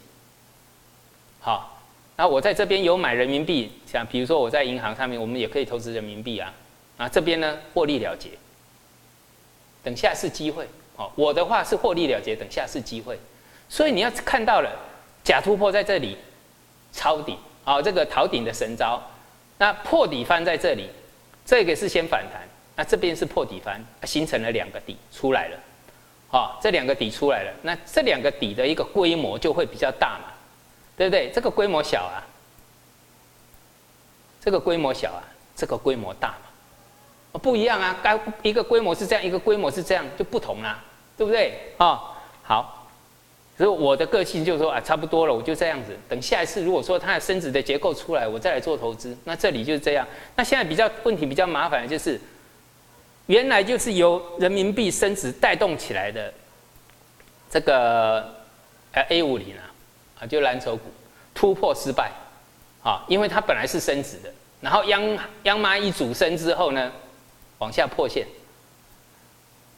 [1.39, 1.81] 好，
[2.17, 6.53] 那我在这边有买人民币，像比如说我在银行上面，我们也可以投资人民币啊。
[6.97, 8.31] 啊，这边呢获利了结，
[9.85, 10.67] 等下次机会。
[10.97, 13.19] 哦，我的话是获利了结，等下次机会。
[13.69, 14.71] 所以你要看到了
[15.23, 16.17] 假突破在这里。
[16.93, 19.03] 抄底好，这个逃顶的神招，
[19.59, 20.89] 那破底翻在这里，
[21.45, 22.41] 这个是先反弹，
[22.75, 25.59] 那这边是破底翻，形成了两个底出来了，
[26.29, 30.33] 好，这两个底出来了，那这两个底的一个规模就会比较大嘛，
[30.97, 31.31] 对不对？
[31.31, 32.25] 这个规模小啊，
[34.41, 35.21] 这个规模小啊，
[35.55, 36.47] 这个规模大嘛，
[37.39, 40.83] 不一样啊，该一个规模是这样，一个规模是这样，就不同啦，
[41.17, 41.73] 对不对？
[41.79, 42.01] 啊，
[42.43, 42.73] 好。
[43.59, 45.97] 所以我的个性就是说啊，差不多了，我就这样子。
[46.07, 49.17] 等下一次如果说它的升值的结构出来，我再来做投资。
[49.25, 50.07] 那这里就是这样。
[50.35, 52.21] 那现在比较问题比较麻烦的就是，
[53.29, 56.31] 原来就是由人民币升值带动起来的
[57.51, 58.31] 这个
[58.93, 59.65] 呃 A 五零啊，
[60.21, 60.93] 啊就蓝筹股
[61.35, 62.13] 突破失败
[62.83, 66.93] 啊，因为它本来是升值的，然后央央妈一主升之后呢，
[67.59, 68.27] 往下破线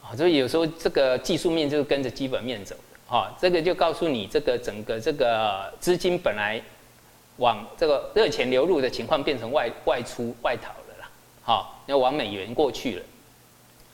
[0.02, 2.74] 啊，所以有时候这个技术面就是跟着基本面走。
[3.06, 6.60] 好，这个就告诉你，这个整个这个资金本来
[7.38, 11.08] 往这个热钱流入的情况变成外外出外逃了啦。
[11.42, 13.02] 好，要往美元过去了。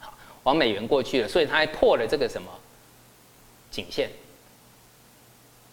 [0.00, 2.48] 好，往美元过去了，所以它还破了这个什么
[3.70, 4.10] 颈线。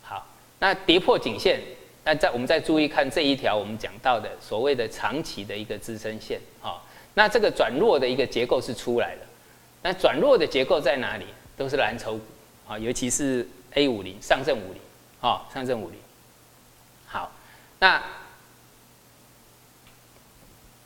[0.04, 0.28] 好，
[0.60, 1.60] 那跌破颈线，
[2.04, 6.40] 那再我们再注意看这一条我们讲到的所谓的长期的一个支撑线。
[6.60, 9.22] 好，那这个转弱的一个结构是出来了。
[9.84, 11.26] 那转弱的结构在哪里？
[11.58, 12.22] 都是蓝筹股。
[12.68, 14.82] 啊，尤其是 A 五零上证五零，
[15.20, 16.00] 啊，上证五零。
[17.06, 17.30] 好，
[17.80, 18.02] 那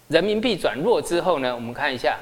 [0.07, 1.53] 人民币转弱之后呢？
[1.53, 2.17] 我们看一下，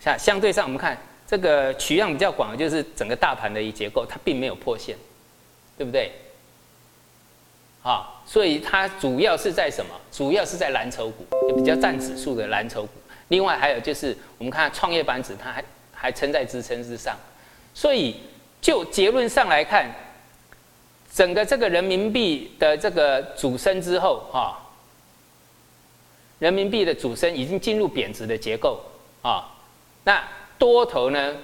[0.00, 4.96] 像相对上，我们看这个取样比较广的就是整个大盘的一结构，它并没有破线，
[5.78, 6.10] 对不对？
[7.84, 9.94] 啊，所以它主要是在什么？
[10.10, 12.92] 主要是在蓝筹股，就比较占指数的蓝筹股。
[13.32, 17.16] 另外还有就是，我们看创业板指，它还还撑在支撑之上，
[17.74, 18.14] 所以。
[18.62, 19.90] 就结论上来看，
[21.12, 24.56] 整个这个人民币的这个主升之后，哈，
[26.38, 28.80] 人民币的主升已经进入贬值的结构
[29.20, 29.52] 啊。
[30.04, 30.22] 那
[30.60, 31.34] 多头呢，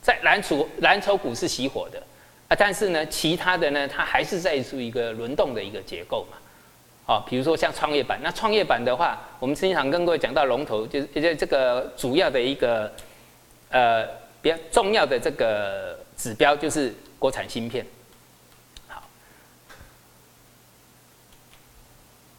[0.00, 2.02] 在蓝筹蓝筹股是熄火的
[2.48, 6.38] 啊，但是呢，其他的呢，它还是在于一个轮动的一个结构嘛。
[7.06, 12.92] 啊，比如说像创业板，那创业板的话，我们经常跟各位讲到龙头，就是这这个主要的一个
[13.70, 14.06] 呃
[14.40, 15.98] 比较重要的这个。
[16.16, 17.84] 指标就是国产芯片，
[18.86, 19.02] 好，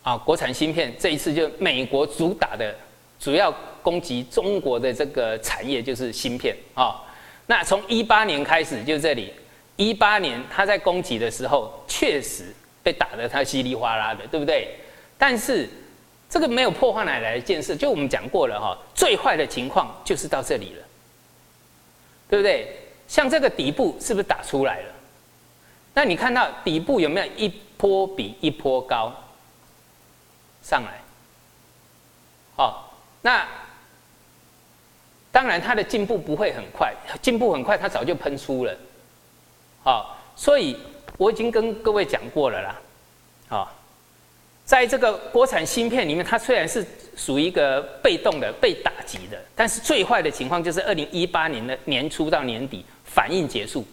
[0.01, 2.73] 啊，国产芯片这一次就美国主打的，
[3.19, 7.03] 主要攻击中国的这个产业就是芯片啊。
[7.47, 9.33] 那从一八年开始就这里，
[9.75, 14.77] 一八年他在攻击的时候，确实被打得他稀里哗啦的，对不对？
[15.17, 15.67] 但是
[16.29, 20.85] 这个没有破坏奶奶的建设，就我们讲过了哈，最坏的情况就是到这里了，
[22.29, 22.77] 对不对？
[23.07, 24.93] 像这个底部是不是打出来了？
[25.95, 29.11] 那你看到底部有没有一波比一波高
[30.61, 31.01] 上来？
[32.55, 33.47] 好，那
[35.31, 38.77] 当然它的进步不会很快，进步很快它早就喷出了。
[39.83, 40.77] 好，所以
[41.17, 42.75] 我已经跟各位讲过了啦。
[43.47, 43.71] 好，
[44.63, 52.85] 在这个国产芯片里面，它虽然是属于一个被动的、被打击的，但是最坏的情况就是二零一八年的年初到年底。
[53.07, 53.85] 反应结束，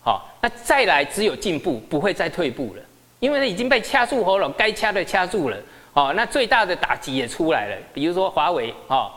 [0.00, 2.82] 好，那再来只有进步，不会再退步了，
[3.18, 5.56] 因为已经被掐住喉咙，该掐的掐住了，
[5.92, 9.10] 哦，那最大的打击也出来了，比如说华为，哦，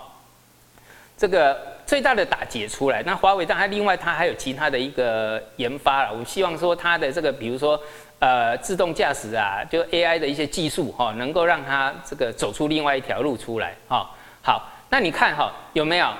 [1.15, 1.55] 这个
[1.93, 7.79] 最大的打击也出来，那华为当然另外它还有其他的一个研发了，我希望说它的这个比如说
[8.17, 14.09] 呃自动驾驶啊，就 AI 的一些技术哈，能够让它这个走出另外一条路出来，哈，
[14.41, 16.11] 好，那你看哈有没有？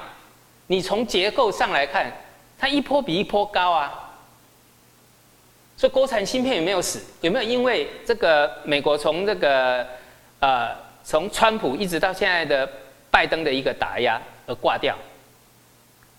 [0.68, 2.06] 你从结构上来看。
[2.60, 4.12] 它一波比一波高啊，
[5.76, 7.04] 所以国产芯片有没有死？
[7.22, 9.84] 有没有因为这个美国从这个
[10.40, 10.70] 呃
[11.04, 12.70] 从川普一直到现在的
[13.10, 14.96] 拜登的一个打压而挂掉？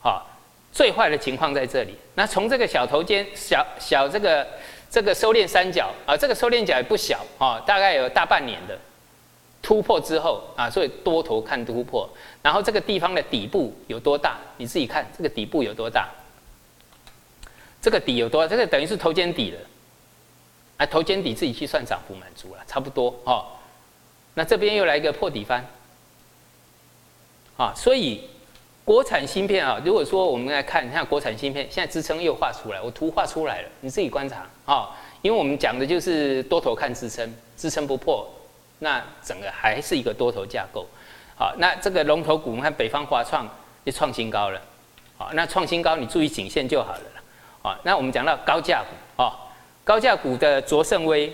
[0.05, 0.27] 好，
[0.71, 1.97] 最坏的情况在这里。
[2.15, 4.47] 那从这个小头尖小小这个
[4.91, 8.79] 这个收敛三角啊，这个收敛角也不小啊，大概有大半年的
[9.63, 12.07] 突破之后啊，所以多头看突破。
[12.43, 14.37] 然后这个地方的底部有多大？
[14.59, 16.07] 你自己看这个底部有多大？
[17.81, 18.47] 这个底有多？
[18.47, 19.61] 这个等于是头肩底了，
[20.77, 23.47] 啊，头肩底自己去算涨幅满足了，差不多哦。
[24.35, 25.67] 那这边又来一个破底翻，
[27.57, 28.29] 啊，所以
[28.85, 34.91] 国产芯片啊，如果说我们来看，你看国产芯片现在支撑又画出来，我图画出来了，你自己观察啊。
[35.23, 38.29] 因为我们讲的就是多头看支撑，支撑不破，
[38.81, 40.87] 那整个还是一个多头架构。
[41.35, 43.49] 好，那这个龙头股，我们看北方华创
[43.87, 44.61] 就创新高了，
[45.17, 47.01] 好，那创新高你注意颈线就好了。
[47.63, 49.35] 好，那我们讲到高价股啊，
[49.83, 51.33] 高价股的卓胜威，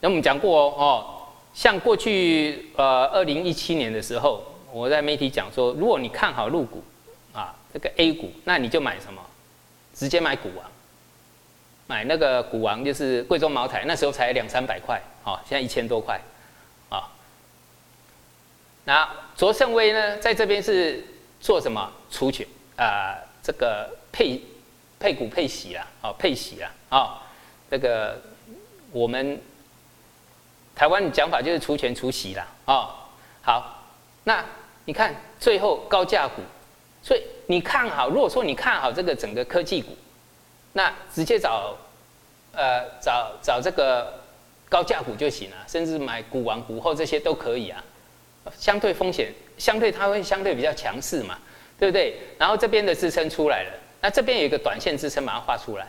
[0.00, 1.06] 那我们讲过哦，
[1.54, 6.82] 像过去呃二零一七年的时候，我在媒体讲说，如果你看好入股
[7.32, 9.22] 啊这个 A 股，那你就买什么？
[9.94, 10.70] 直接买股王，
[11.86, 16.20] 买那个股王就是贵州茅台，那时候才两三百块，哦，现在一千多块，
[16.90, 17.08] 啊。
[18.84, 21.02] 那卓胜威呢，在这边是
[21.40, 21.90] 做什么？
[22.10, 24.42] 除权啊，这个配
[25.00, 27.22] 配股配息啦，哦，配息啦，啊，
[27.70, 28.20] 这个
[28.92, 29.40] 我们
[30.74, 32.90] 台湾的讲法就是除权除息啦，哦，
[33.40, 33.75] 好，
[34.26, 34.44] 那
[34.84, 36.42] 你看最后高价股。
[37.02, 39.96] 所以你看好，如果说你看好这个整个科技股，
[40.72, 41.76] 那直接找，
[42.50, 44.12] 呃，找找这个
[44.68, 47.80] 高价股就行了，甚至买股王、股后这些都可以啊。
[48.58, 51.38] 相对风险，相对它会相对比较强势嘛，
[51.78, 52.18] 对不对？
[52.38, 55.86] 然后这边的支撑出来了，那这边有一个短线支撑，把它画出来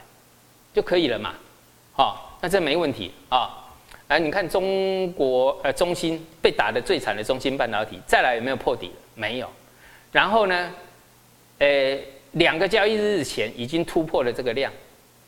[0.72, 1.34] 就可以了嘛。
[1.94, 3.67] 好，那这没问题啊。
[4.08, 8.92] 哎，你看中国呃中芯被打的最惨的中芯半导体，再来有没有破底？
[9.16, 9.50] 没有。
[10.12, 10.74] 然后呢？
[11.60, 11.98] 呃，
[12.34, 14.72] 两个交易日前已经突破了这个量，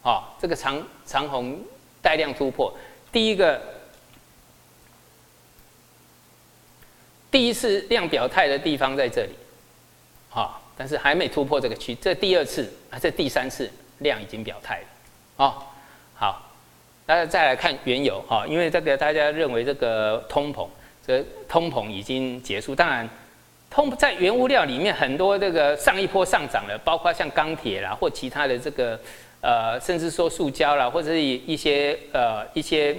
[0.04, 1.60] 啊，这个长长红
[2.04, 2.72] 带量突破，
[3.12, 3.60] 第一个
[7.32, 9.32] 第一次量表态的地方在这里，
[10.30, 15.66] 啊，但是还没突破这个区，这第二次啊，这第三次量已经表态了，啊，
[17.10, 20.68] 大家再来看原油，哈，因为这个大家认为这个通膨，
[21.04, 23.10] 这通膨已经结束，当然。
[23.68, 29.00] 通在原物料里面很多这个上一波上涨了，包括像钢铁啦或其他的这个
[29.42, 32.96] 呃，甚至说塑胶啦，或者是一些呃一些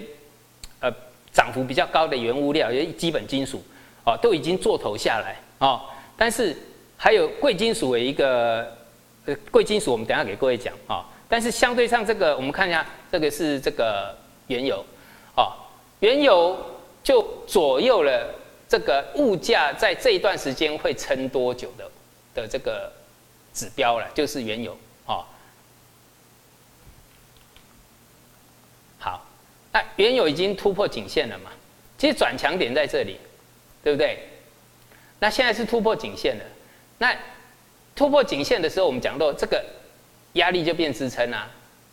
[0.80, 0.90] 呃
[1.30, 3.62] 涨幅比较高的原物料，也基本金属
[4.04, 5.80] 哦，都已经做头下来哦。
[6.16, 6.56] 但是
[6.96, 8.76] 还有贵金属的一个
[9.26, 11.06] 呃贵金属，我们等下给各位讲啊。
[11.30, 14.14] 但是相对上这个，我们看一下这个是这个
[14.48, 14.84] 原油
[15.34, 15.54] 哦，
[16.00, 16.58] 原油
[17.02, 18.34] 就左右了。
[18.70, 21.90] 这个物价在这一段时间会撑多久的
[22.32, 22.92] 的这个
[23.52, 25.24] 指标了，就是原油哦。
[29.00, 29.26] 好，
[29.72, 31.50] 那原油已经突破颈线了嘛？
[31.98, 33.18] 其实转强点在这里，
[33.82, 34.20] 对不对？
[35.18, 36.44] 那现在是突破颈线了。
[36.98, 37.12] 那
[37.96, 39.64] 突破颈线的时候，我们讲到这个
[40.34, 41.50] 压力就变支撑啊。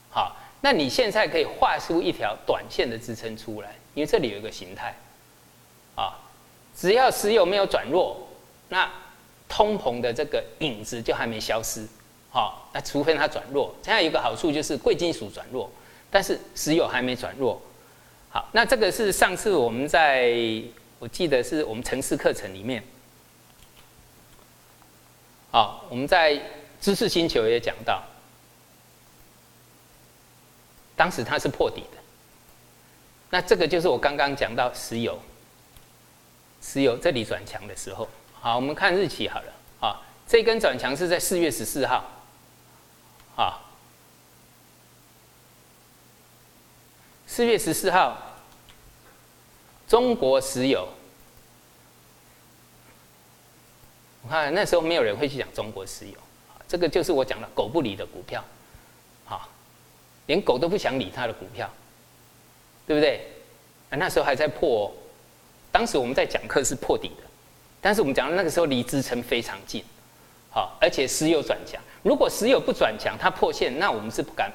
[0.09, 4.95] 好，那你现在可以画出一条短线的支撑出来，因为这里有一个形态
[5.95, 6.19] 啊。
[6.75, 8.27] 只要石油没有转弱，
[8.69, 8.87] 那
[9.49, 11.83] 通膨的这个影子就还没消失，
[12.29, 13.73] 好，那除非它转弱。
[13.81, 15.67] 现在有个好处就是贵金属转弱，
[16.11, 17.59] 但是石油还没转弱。
[18.29, 20.31] 好，那这个是上次我们在
[20.99, 22.83] 我记得是我们城市课程里面，
[25.49, 26.39] 好，我们在
[26.79, 28.03] 知识星球也讲到，
[30.97, 31.97] 当时它是破底的。
[33.29, 35.17] 那这个就是我刚刚讲到石油。
[36.59, 40.01] 石油这里转强的时候，好，我们看日期好了啊。
[40.27, 42.03] 这根转强是在四月十四号，
[43.37, 43.61] 啊，
[47.27, 48.17] 四月十四号，
[49.87, 50.89] 中国石油。
[54.23, 56.17] 我看那时候没有人会去讲中国石油，
[56.67, 58.43] 这个就是我讲的狗不理的股票，
[59.23, 59.47] 好，
[60.27, 61.69] 连狗都不想理它的股票，
[62.85, 63.25] 对不对？
[63.89, 64.93] 啊那时候还在破。
[65.69, 67.23] 当时我们在讲课是破底的，
[67.81, 69.83] 但是我们讲那个时候离支撑非常近，
[70.49, 71.79] 好，而且石油转强。
[72.01, 74.51] 如果石油不转强，它破线，那我们是不敢、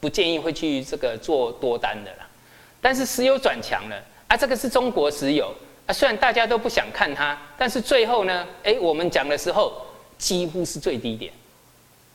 [0.00, 2.26] 不建议会去这个做多单的啦。
[2.80, 5.54] 但是石油转强了啊，这个是中国石油
[5.86, 9.86] 啊，虽然大家都不想看它，但是最后呢，哎，我们讲的时候
[10.18, 11.32] 几乎是最低点，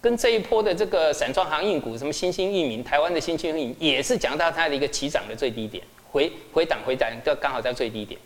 [0.01, 8.19] 跟这一波的这个散装航运股，什么新兴域名、台湾的新兴域名，也是讲到它的一个起涨的最低点，回回档回档都刚好在最低点。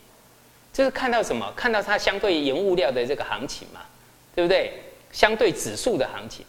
[0.72, 1.52] 就是看到什么？
[1.54, 3.82] 看到它相对原物料的这个行情嘛，
[4.34, 4.72] 对不对？
[5.12, 6.44] 相对指数的行情。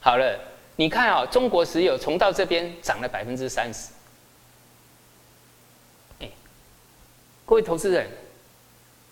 [0.00, 0.38] 好了，
[0.76, 3.90] 你看啊，中国石油从到这边涨了百分之三十。
[6.20, 6.28] 哎，
[7.46, 8.06] 各位投资人，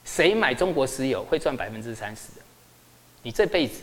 [0.04, 2.42] 谁买中国石油会赚百分之三十的？
[3.22, 3.80] 你这辈子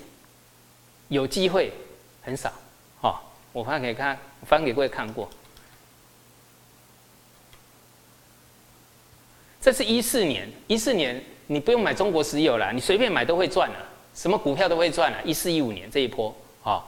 [1.07, 1.71] 有机会
[2.21, 2.51] 很少。
[3.01, 5.29] 哈，我翻给看，翻给各位看过。
[9.61, 13.75] 这是一四年，一四年你不用买中国石油了，你随便买都会赚了，
[14.13, 15.17] 什么股票都会赚了。
[15.23, 16.85] 一四一五年这一波啊，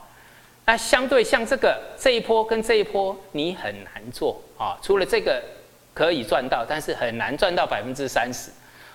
[0.64, 4.78] 那相对像这个这一波跟这一波，你很难做啊。
[4.80, 5.42] 除了这个
[5.92, 8.50] 可以赚到，但是很难赚到百分之三十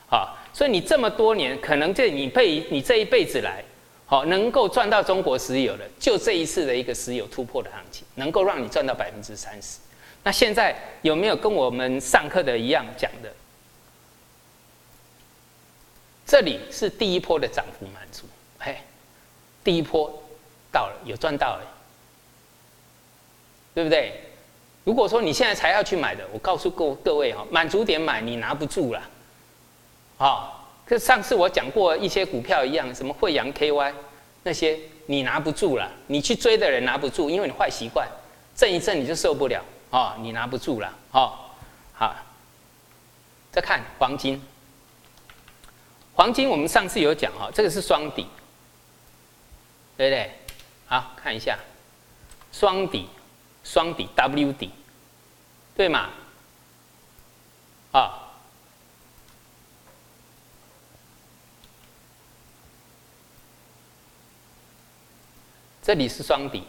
[0.10, 0.32] 啊。
[0.54, 3.62] 所以你这么多年，可能这你辈你这一辈子来，
[4.14, 9.80] 好能够赚到中国石油的，就这一次的一个石油突破的行情，能够让你赚到百分之三十。
[10.22, 13.34] 那现在有没有跟我们上课的一样讲的？
[16.28, 18.26] 这里是第一波的涨幅满足，
[18.60, 18.78] 嘿，
[19.64, 20.08] 第一波
[20.72, 21.66] 到了，有赚到了，
[23.74, 24.14] 对不对？
[24.84, 29.02] 如果说你现在才要去买的，我告诉各各位哈，满足点买你拿不住了，
[30.20, 30.63] 啊，
[30.94, 33.92] 跟上次我讲过一些股票一样，什么惠阳 KY
[34.44, 38.08] 那些你拿不住了，你去追的人拿不住，因为你坏习惯，
[38.56, 39.60] 震一震你就受不了。
[39.90, 41.34] 哦，你拿不住了，哦，
[41.94, 42.16] 好，
[43.52, 44.40] 再看黄金，
[46.14, 48.28] 黄金我们上次有讲哈，这个是双底，
[49.98, 50.32] 对不对？
[50.86, 51.58] 好，看一下，
[52.52, 53.10] 双底，
[53.64, 54.70] 双底 W 底，
[55.76, 56.12] 对吗？
[57.94, 58.23] 啊，
[65.84, 66.64] 这里是双底。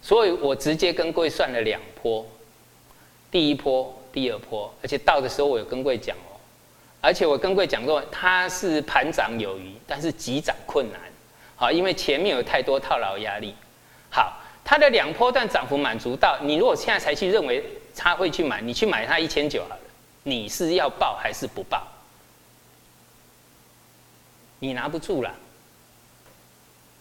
[0.00, 2.24] 所以我直接跟各位算了两波，
[3.28, 6.38] 第一波、第二波，而且到的时候我有跟各位讲哦，
[7.00, 11.00] 而且我跟各位讲过，它是盘涨有余，但是急涨困难，
[11.56, 13.52] 好，因为前面有太多套牢压力。
[14.08, 17.64] 好，它的两波段涨幅满足到，你如果现在才去认为
[17.96, 19.80] 它会去买，你去买它一千九好了，
[20.22, 21.82] 你是要报还是不报？
[24.60, 25.34] 你拿不住了，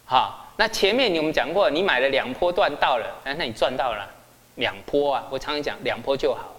[0.06, 0.42] 好。
[0.58, 4.10] 那前面你我们讲过，你买了两波段到了，哎，那你赚到了
[4.56, 5.28] 两波啊！
[5.30, 6.56] 我常常讲两波就好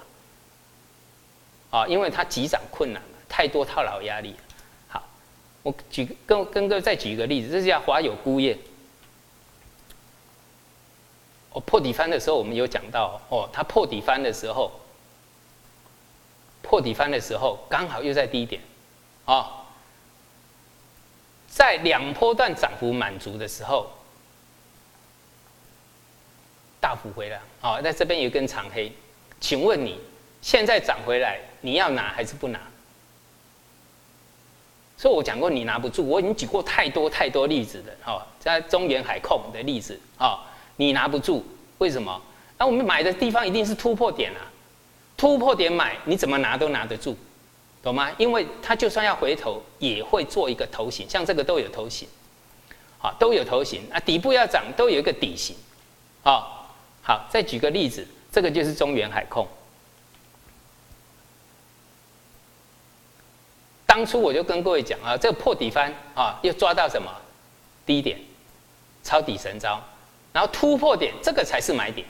[1.71, 4.37] 了，啊，因为它急涨困难嘛，太多套牢压力。
[4.89, 5.03] 好，
[5.63, 8.59] 我举跟跟各位再举一个例子，这是叫华友钴业。
[11.53, 14.71] 我破底翻的时候，我们有讲到哦，它破底翻的时候，
[16.61, 18.61] 破底翻的时候刚好又在低点，
[19.25, 19.63] 啊。
[21.57, 23.91] 在两波段涨幅满足的时候，
[26.79, 27.41] 大幅回来。
[27.63, 28.93] 好，在这边有一根长黑，
[29.41, 29.99] 请问你
[30.43, 32.61] 现在涨回来，你要拿还是不拿？
[34.99, 36.07] 所以我讲过，你拿不住。
[36.07, 37.95] 我已经举过太多太多例子了。
[38.05, 40.45] 哈，在中原海控的例子，啊，
[40.77, 41.43] 你拿不住，
[41.79, 42.21] 为什么？
[42.59, 44.45] 那我们买的地方一定是突破点啊，
[45.17, 47.17] 突破点买，你怎么拿都拿得住。
[47.87, 48.11] 懂吗？
[48.18, 52.09] 因为它就算要回头，也会做一个头型，像这个都有头型，
[52.99, 53.89] 好，都有头型。
[53.93, 55.55] 啊，底部要涨，都有一个底型，
[56.24, 59.47] 好，好，再举个例子，这个就是中原海控。
[63.87, 67.09] 当初我就跟各位讲啊，这个破底翻啊，又抓到什么
[67.87, 68.18] 低点，
[69.05, 69.80] 抄底神招，
[70.32, 72.05] 然后突破点，这个才是买点，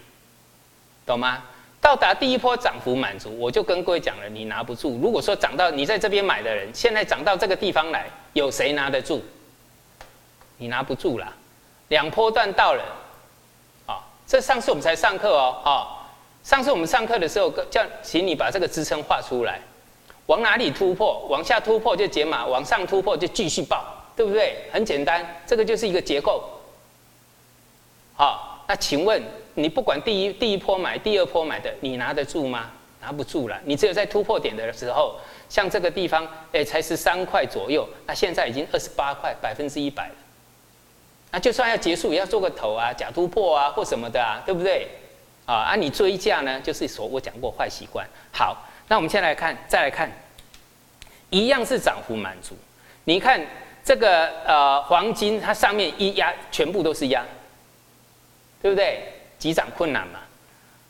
[1.04, 1.42] 懂吗？
[1.86, 4.98] 到达第一波涨幅满足，我就跟各位讲了，你拿不住。
[5.00, 9.22] 如果说涨到你在这边买的人，现在涨到这个地方来，有谁拿得住？
[10.56, 11.32] 你拿不住啦。
[11.86, 12.82] 两波段到了，
[13.86, 16.10] 啊，这上次我们才上课哦，啊，
[16.42, 19.60] 上次我们上课的时候叫，请你把这个支撑画出来，
[20.26, 23.84] 往哪里突破，往下突破就解码，往上突破就继续报，
[24.16, 24.68] 对不对？
[24.72, 26.42] 很简单，这个就是一个结构。
[28.16, 29.22] 好，那请问？
[29.56, 32.70] 你不管第一第一波买，第二波买的，你拿得住吗？
[33.00, 33.58] 拿不住了。
[33.64, 35.16] 你只有在突破点的时候，
[35.48, 40.14] 像这个地方，哎，才十三块左右，那现在已经二十八块，百分之一百了。
[41.32, 44.88] 那就算要结束，也要做个头啊，假突破啊，或什么的啊，对不对？
[45.46, 48.06] 啊，啊，你追价呢，就是说我讲过坏习惯。
[48.32, 48.56] 好，
[48.88, 50.10] 那我们先来看，再来看，
[51.30, 52.54] 一样是涨幅满足。
[53.04, 53.40] 你看
[53.84, 57.24] 这个呃黄金，它上面一压，全部都是压，
[58.60, 59.02] 对不对？
[59.38, 60.20] 急涨困难嘛，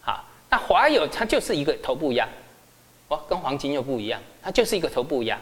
[0.00, 2.28] 好，那华友它就是一个头部压，
[3.08, 5.38] 哦，跟黄金又不一样，它就是一个头部压，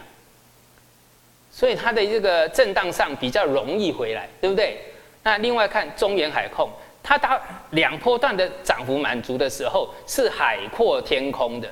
[1.51, 4.79] 所以它的这个震荡上比较容易回来，对不对？
[5.23, 6.69] 那另外看中原海控，
[7.01, 7.39] 它到
[7.71, 11.69] 两波段的涨幅满足的时候是海阔天空的，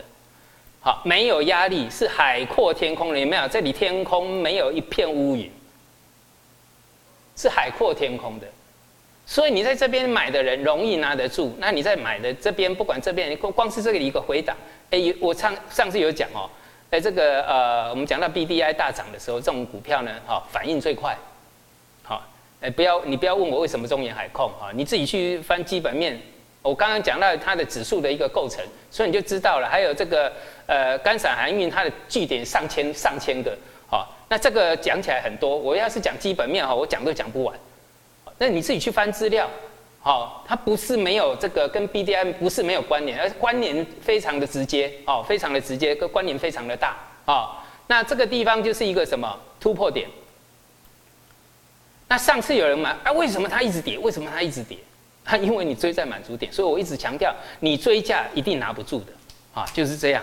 [0.79, 3.47] 好，没有压力，是海阔天空的，有没有？
[3.47, 5.51] 这里天空没有一片乌云，
[7.35, 8.47] 是海阔天空的。
[9.25, 14.55] 所以你在这边买的人容易拿得住，那你在买的这边，不管这边光光是这个一个回档，
[14.91, 16.49] 哎，我上上次有讲哦，
[16.91, 21.17] 在这个呃，我们讲到 B D I 大涨的时候，这种股票呢，哈，反应最快，
[22.03, 22.21] 好，
[22.59, 26.19] 哎，不要你不要问我为什么中原海控啊，你自己去翻基本面，
[26.61, 28.61] 我刚刚讲到它的指数的一个构成，
[28.91, 30.31] 所以你就知道了，还有这个
[30.67, 33.57] 呃，干散航运它的据点上千上千个，
[33.87, 37.57] 好，那这个讲起来很多，我要是讲基本面哈，我讲都讲不完。
[38.43, 39.49] 那你自己去翻资料，
[40.01, 47.55] 好，它不是没有这个跟 BDM 不是没有关联，而关联非常的直接，哦，非常的直接，跟关联非常的大，哦，
[47.87, 50.09] 那这个地方就是一个什么突破点？
[52.09, 53.97] 那上次有人买，啊，为什么它一直跌？
[53.97, 54.77] 为什么它一直跌？
[55.23, 59.13] 它因为你追在满足点，所以我一直强调，你追价一定拿不住的
[59.53, 60.21] 啊，就是这样。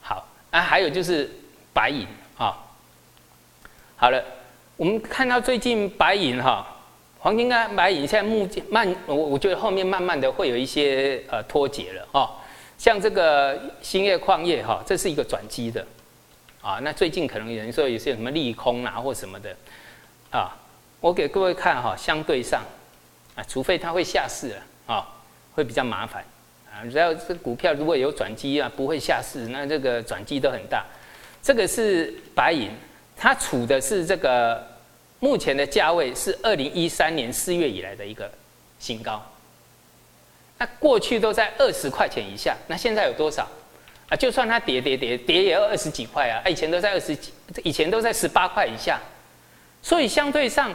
[0.00, 1.28] 好，啊，还有就是
[1.72, 2.06] 白银
[2.38, 2.56] 啊。
[3.96, 4.24] 好了，
[4.76, 6.64] 我们看到最近白银哈，
[7.24, 12.28] 黄金跟白银现在目前慢，我我觉得后面慢慢的会有一些呃脱节了哦。
[12.76, 15.82] 像这个兴业矿业哈，这是一个转机的
[16.60, 16.78] 啊。
[16.82, 19.56] 那最近可能有人说有些什么利空啊或什么的
[20.30, 20.54] 啊，
[21.00, 22.62] 我给各位看哈，相对上。
[23.34, 24.56] 啊，除非它会下市了
[24.86, 25.08] 啊，
[25.54, 26.22] 会比较麻烦
[26.70, 26.84] 啊。
[26.84, 30.84] 只要这股票如果有转机啊，不会下市，那这个转机都很大。
[31.42, 32.70] 这个是白银，
[33.16, 34.62] 它处的是这个
[35.20, 38.30] 目前的价位是二零一三年四月以来的一个
[38.78, 39.22] 新高。
[40.58, 43.48] 那过去都在二十块钱以下，那现在有多少
[44.08, 44.16] 啊？
[44.16, 49.00] 就算它跌跌跌跌也要二十几块啊，以前都在二十几，以前都在十八块以下，
[49.82, 50.74] 所以相对上。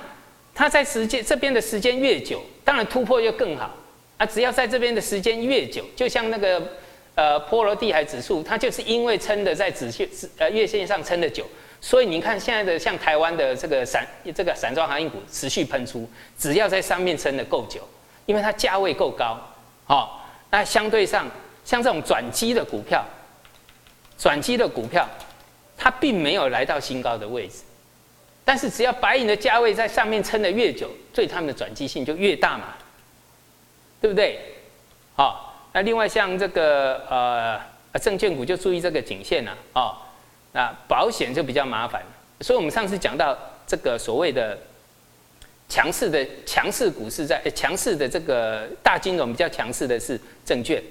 [0.51, 3.73] 它在时间这边的时间越久，当然突破就更好
[4.17, 4.25] 啊！
[4.25, 6.61] 只要在这边的时间越久，就像那个
[7.15, 11.45] 呃波罗的海指数，它就是因为撑的在指线呃月线上撑的久，
[11.81, 14.05] 所以你看现在的像台湾的这个散
[14.35, 17.81] 这个散装航运股持续喷出，只要在上面撑的够久，
[18.25, 19.39] 因为它价位够高，
[19.85, 21.25] 好，那相对上
[21.63, 23.05] 像这种转机的股票，
[24.17, 25.07] 转机的股票，
[25.77, 27.63] 它并没有来到新高的位置。
[28.43, 32.73] 但是只要白银的价位在上面撑得越久，对他们的转机性就越大嘛，
[34.01, 34.39] 对不对？
[35.15, 39.95] 好，那另外像这个呃证券股就注意这个颈线了哦。
[40.51, 42.01] 那保险就比较麻烦，
[42.41, 43.37] 所以我们上次讲到
[43.67, 44.57] 这个所谓的
[45.67, 50.81] 强势的强势股是在强势的这个大金融比较强势的是证券，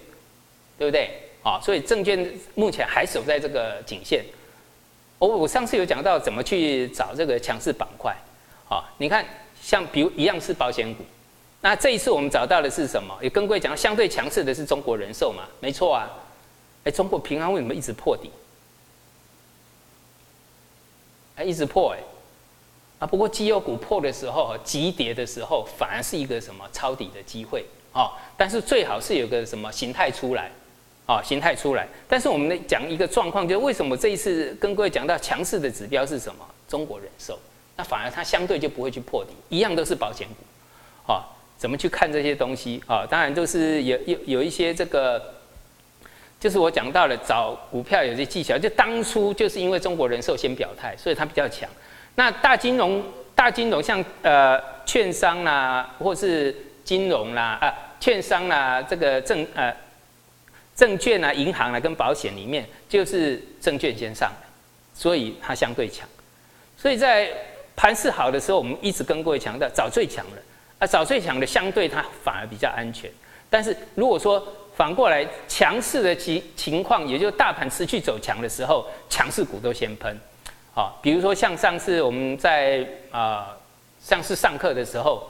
[0.78, 1.10] 对不对？
[1.42, 4.24] 啊，所以证券目前还守在这个颈线。
[5.18, 8.14] 我我上次有讲到怎么去找这个强势板块，
[8.68, 9.24] 啊，你看
[9.60, 11.04] 像比如一样是保险股，
[11.60, 13.16] 那这一次我们找到的是什么？
[13.20, 16.08] 也跟各位讲，相对强势的是中国人寿嘛，没错啊。
[16.84, 18.30] 哎，中国平安为什么一直破底？
[21.38, 21.98] 它，一直破哎，
[22.98, 28.10] 啊，不过绩优股破的时候，急跌的时候，反而是一个什么抄底的机会啊。
[28.36, 30.50] 但是最好是有个什么形态出来。
[31.06, 36.46] 啊，形态出来，但是我们讲一个状况，就是为什么这一次跟各位讲到强势的指标是什么？
[36.68, 37.38] 中国人寿，
[37.78, 41.10] 那反而它相对就不会去破底，一样都是保险股。
[41.10, 41.24] 啊，
[41.56, 42.82] 怎么去看这些东西？
[42.86, 45.18] 啊，当然都是有有有一些这个，
[46.40, 51.68] 就是我讲到了找股票有些技巧，就当初就是因为中国人寿先表态，所以它比较强。
[52.14, 53.02] 那大金融
[53.34, 59.74] 大金融像呃券商啦，或是金融啦啊，券商啦，这个证呃。
[60.78, 64.30] 证券啊，银行啊，跟保险里面就是证券先上，
[64.94, 66.08] 所以它相对强。
[66.76, 67.28] 所以在
[67.74, 70.40] 盘势好的时候，我们一直跟各位强调找最强的
[70.78, 73.10] 啊，找最强的相对它反而比较安全。
[73.50, 74.40] 但是如果说
[74.78, 80.16] 反过来强势的情情况，也就是大盘持续走强的时候，强势股都先喷。
[80.72, 83.56] 好，比如说像上次我们在啊
[84.00, 85.28] 上次上课的时候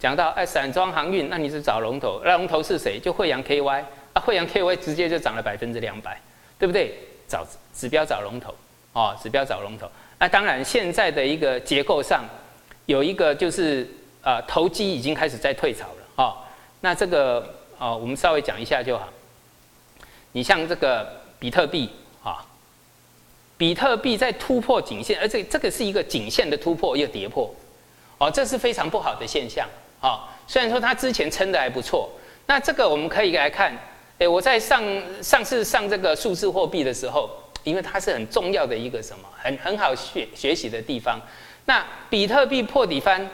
[0.00, 2.98] 讲到，哎，散装航运，那你是找龙头，那龙头是谁？
[2.98, 3.84] 就惠阳 KY
[4.14, 4.20] 啊。
[4.20, 6.20] 惠阳 KY 直接就涨了百分之两百，
[6.58, 6.98] 对不对？
[7.28, 8.52] 找指标找龙头，
[8.94, 9.88] 哦，指标找龙头。
[10.18, 12.24] 那当然，现在的一个结构上
[12.86, 13.88] 有一个就是
[14.22, 16.36] 呃，投机已经开始在退潮了，哦。
[16.80, 19.08] 那这个哦，我们稍微讲一下就好。
[20.32, 21.90] 你像这个比特币
[22.22, 22.44] 啊，
[23.56, 27.54] 比特币在突破颈线，而且这个是一个颈线的突破又跌破，
[28.18, 29.68] 哦，这是非常不好的现象，
[30.00, 30.28] 啊。
[30.46, 32.10] 虽然说它之前撑的还不错，
[32.46, 33.76] 那这个我们可以来看。
[34.18, 34.82] 哎，我在上
[35.22, 37.30] 上次上这个数字货币的时候，
[37.62, 41.20] 因为它是很重要的一个什么，很很好学学习的地方。
[41.66, 43.24] 那比特币破底翻，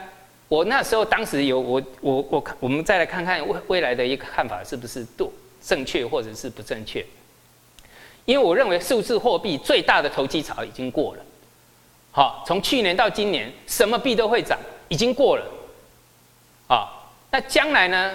[0.47, 5.27] 我那时候当时有我我我看，我们再来看看未未来的一个看法是不是对
[5.61, 7.05] 正确或者是不正确？
[8.25, 11.23] 因为我认为数字货币最大的投机潮已经过了。
[12.11, 15.45] 好，从去年到今年，什么币都会涨，已经过了。
[16.67, 16.89] 啊，
[17.31, 18.13] 那将来呢？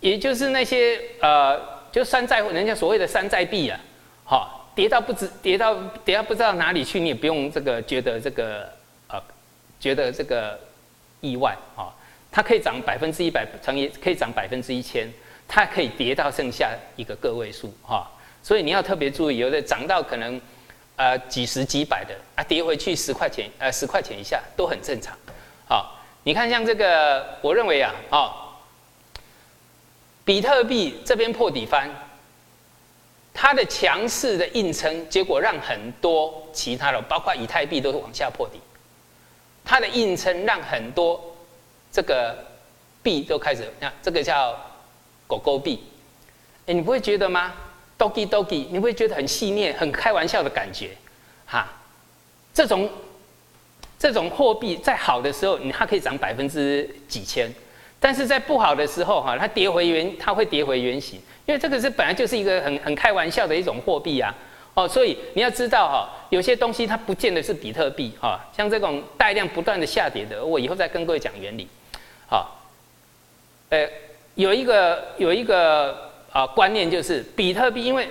[0.00, 1.76] 也就是那些呃。
[1.92, 3.80] 就山寨，人家所谓的山寨币啊，
[4.22, 8.70] 好跌到不知跌到跌到不知道哪里去，你也不用这个觉得这个
[9.08, 9.18] 呃
[9.80, 10.60] 觉得这个
[11.20, 11.92] 意外啊，
[12.30, 15.08] 它可以涨百分之一百乘以可以涨百分之一千，
[15.46, 18.10] 它可以跌到剩下一个个位数哈，
[18.42, 20.40] 所以你要特别注意，有的涨到可能
[20.96, 25.16] 呃几十几百的啊，跌回去十块钱呃十块钱以下都很正常，
[25.68, 28.32] 好，你看像这个，我认为啊，哦。
[30.24, 31.88] 比特币这边破底翻，
[33.32, 38.58] 它的强势的硬撑，结果让很多其他的，包括以太币都是往下破底。
[39.68, 41.20] 它的硬撑让很多
[41.90, 42.32] 这个
[43.02, 44.56] 币都开始，那这个叫
[45.26, 45.82] 狗狗币，
[46.66, 47.52] 哎，你不会觉得吗
[47.98, 50.90] ？Doggy Doggy，你不会觉得很戏谑、很开玩笑的感觉？
[51.46, 51.66] 哈，
[52.54, 52.88] 这种
[53.98, 57.50] 这种货币在好的时候，你它可以涨百分之几千，
[57.98, 64.32] 但是在不好的时候，哈，它跌回原，它会跌回原形，因为这个是本来就是一个很很开玩笑的一种货币啊。
[64.76, 71.66] 哦，所以你要知道哈，有些东西它不见得是比特币哈，像这种带量不断的下跌的，我以后再跟各位讲原理。
[72.28, 72.60] 好，
[73.70, 73.88] 呃，
[74.34, 78.06] 有一个有一个啊观念就是比特币，因为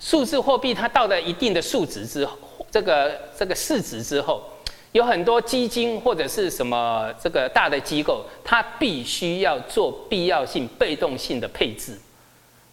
[0.00, 2.36] 数字货币它到了一定的数值之后，
[2.68, 4.42] 这个这个市值之后，
[4.90, 11.96] 有很多基金或者是什么这个大的机构，它必须要做必要性被动性的配置。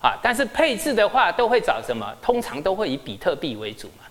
[0.03, 2.13] 啊，但是配置的话都会找什么？
[2.21, 4.03] 通常都会以比特币为主嘛，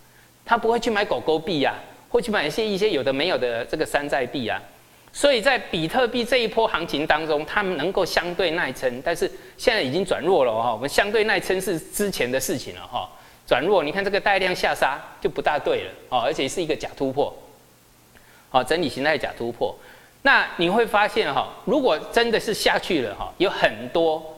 [0.43, 1.75] 他不会去买狗狗币呀，
[2.09, 4.59] 会去买一些一些有的没有的这个山寨币啊。
[5.13, 10.73] 所以在比特币这一波行情当中，他们能够相对耐撑，但是现在已经转弱了哈。
[10.73, 13.07] 我们相对耐撑是之前的事情了哈，
[13.47, 17.37] 转弱，你看这个带量下杀就不大对了哦，而且是一个假突破，
[18.49, 19.77] 好，整理形态假突破。
[20.23, 24.32] 那你会发现哈，如果真的是下去了哈，有很多。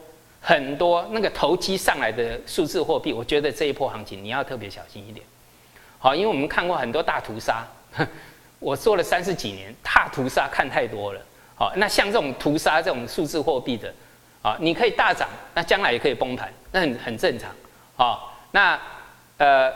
[0.47, 5.25] 很多那个投机上来的数字货币，我觉得这一波行情你要特别小心一点。
[5.99, 7.67] 好，因为我们看过很多大屠杀，
[8.61, 11.21] 我做了三十几年大屠杀看太多了。
[11.55, 13.91] 好，那像这种屠杀这种数字货币的，
[14.43, 17.51] 啊，你可以大涨，那将来也可以崩盘，那很很正常。
[17.97, 18.79] 好，那
[19.39, 19.73] 呃，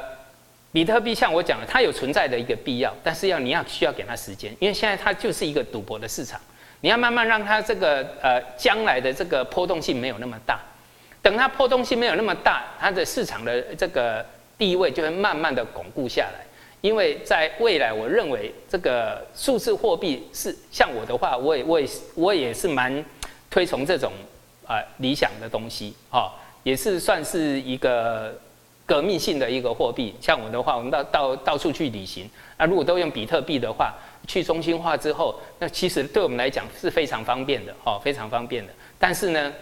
[0.71, 6.39] 比特币像我讲的，它有存在的一个必要，但是要你要需要给它时间，因为现在它就是一个赌博的市场。
[6.81, 10.61] 你要慢慢让它这个呃将来的这个波动性没有那么大，
[11.21, 14.25] 等它波动性没有那么大，它的市场的这个
[14.57, 16.47] 地位就会慢慢的巩固下来。
[16.81, 23.05] 因为在未来，我认为这个数字货币是像我的话，我也我也我也是蛮
[23.51, 24.13] 推崇这种
[24.65, 26.31] 啊理想的东西啊，
[26.63, 28.33] 也是算是一个
[28.87, 30.15] 革命性的一个货币。
[30.21, 33.93] 像我的话，我们到到到处去旅行，那如果都用比特币的话。
[34.29, 38.73] 去中心化之后，那其实对我们来讲是非常方便的，哦，非常方便的。
[38.97, 39.53] 但是呢，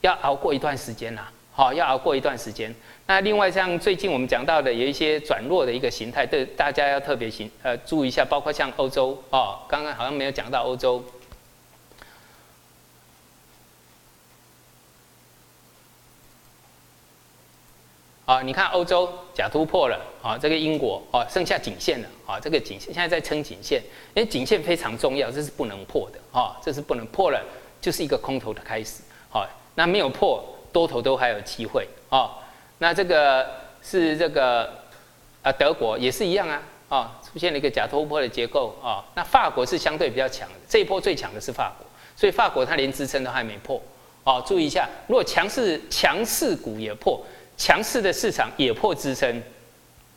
[0.00, 2.74] 要熬过一段时间啦，好，要熬过一段时间。
[3.06, 11.04] 那另外像最近我们讲到的有一些转弱的一个形态，对大家要特别行呃注意一下，包括像欧洲哦，刚刚好像没有讲到欧洲。
[18.32, 23.82] 啊，你看欧洲假突破了啊，这个英国啊，剩下颈线了啊，这个颈线现在在撑颈线，
[24.14, 27.38] 因为颈线非常重要，这是不能破的啊，这是不能破了，
[27.78, 29.46] 就是一个空头的开始啊。
[29.74, 32.38] 那没有破，多头都还有机会啊。
[32.78, 33.46] 那这个
[33.82, 34.66] 是这个
[35.42, 39.04] 啊，德国也是一样啊啊，出现了一个假突破的结构啊。
[39.14, 43.78] 那法国是相对比较强的，这一波最强的是法国，所以法国它连支撑都还没破
[44.24, 44.40] 啊。
[44.40, 47.22] 注意一下，如果强势强势股也破。
[47.62, 49.40] 强势的市场也破支撑，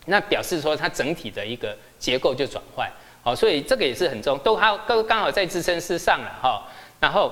[0.07, 2.91] 那表示说它整体的一个结构就转换，
[3.21, 6.67] 好，所以这个也是很重，都好都刚好在支撑之上了哈，
[6.99, 7.31] 然后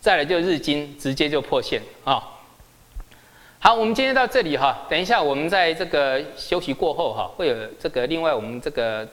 [0.00, 2.26] 再来就日经直接就破线啊。
[3.58, 9.06] 好，我们今天到这里哈，等一下我们在这个休息过后哈，会有这个另外我们这个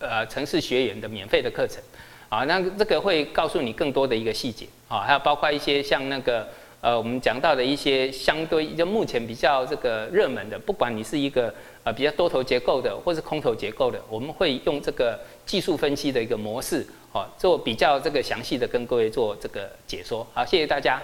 [0.00, 1.80] 呃城市学员的免费的课程
[2.28, 6.48] 啊，那这个会告诉你更多的一个细节啊，还有包括一些像那个。
[6.82, 11.54] 呃，我们讲到的一些相对就目前比较这个热门的，不管你是一个
[11.84, 15.16] 呃比较多头结构的，或是空头结构的，我们会用这个
[15.46, 20.26] 技术分析的一个模式，哦，做比较这个详细的跟各位做这个解说。
[20.34, 21.00] 好，谢谢大家。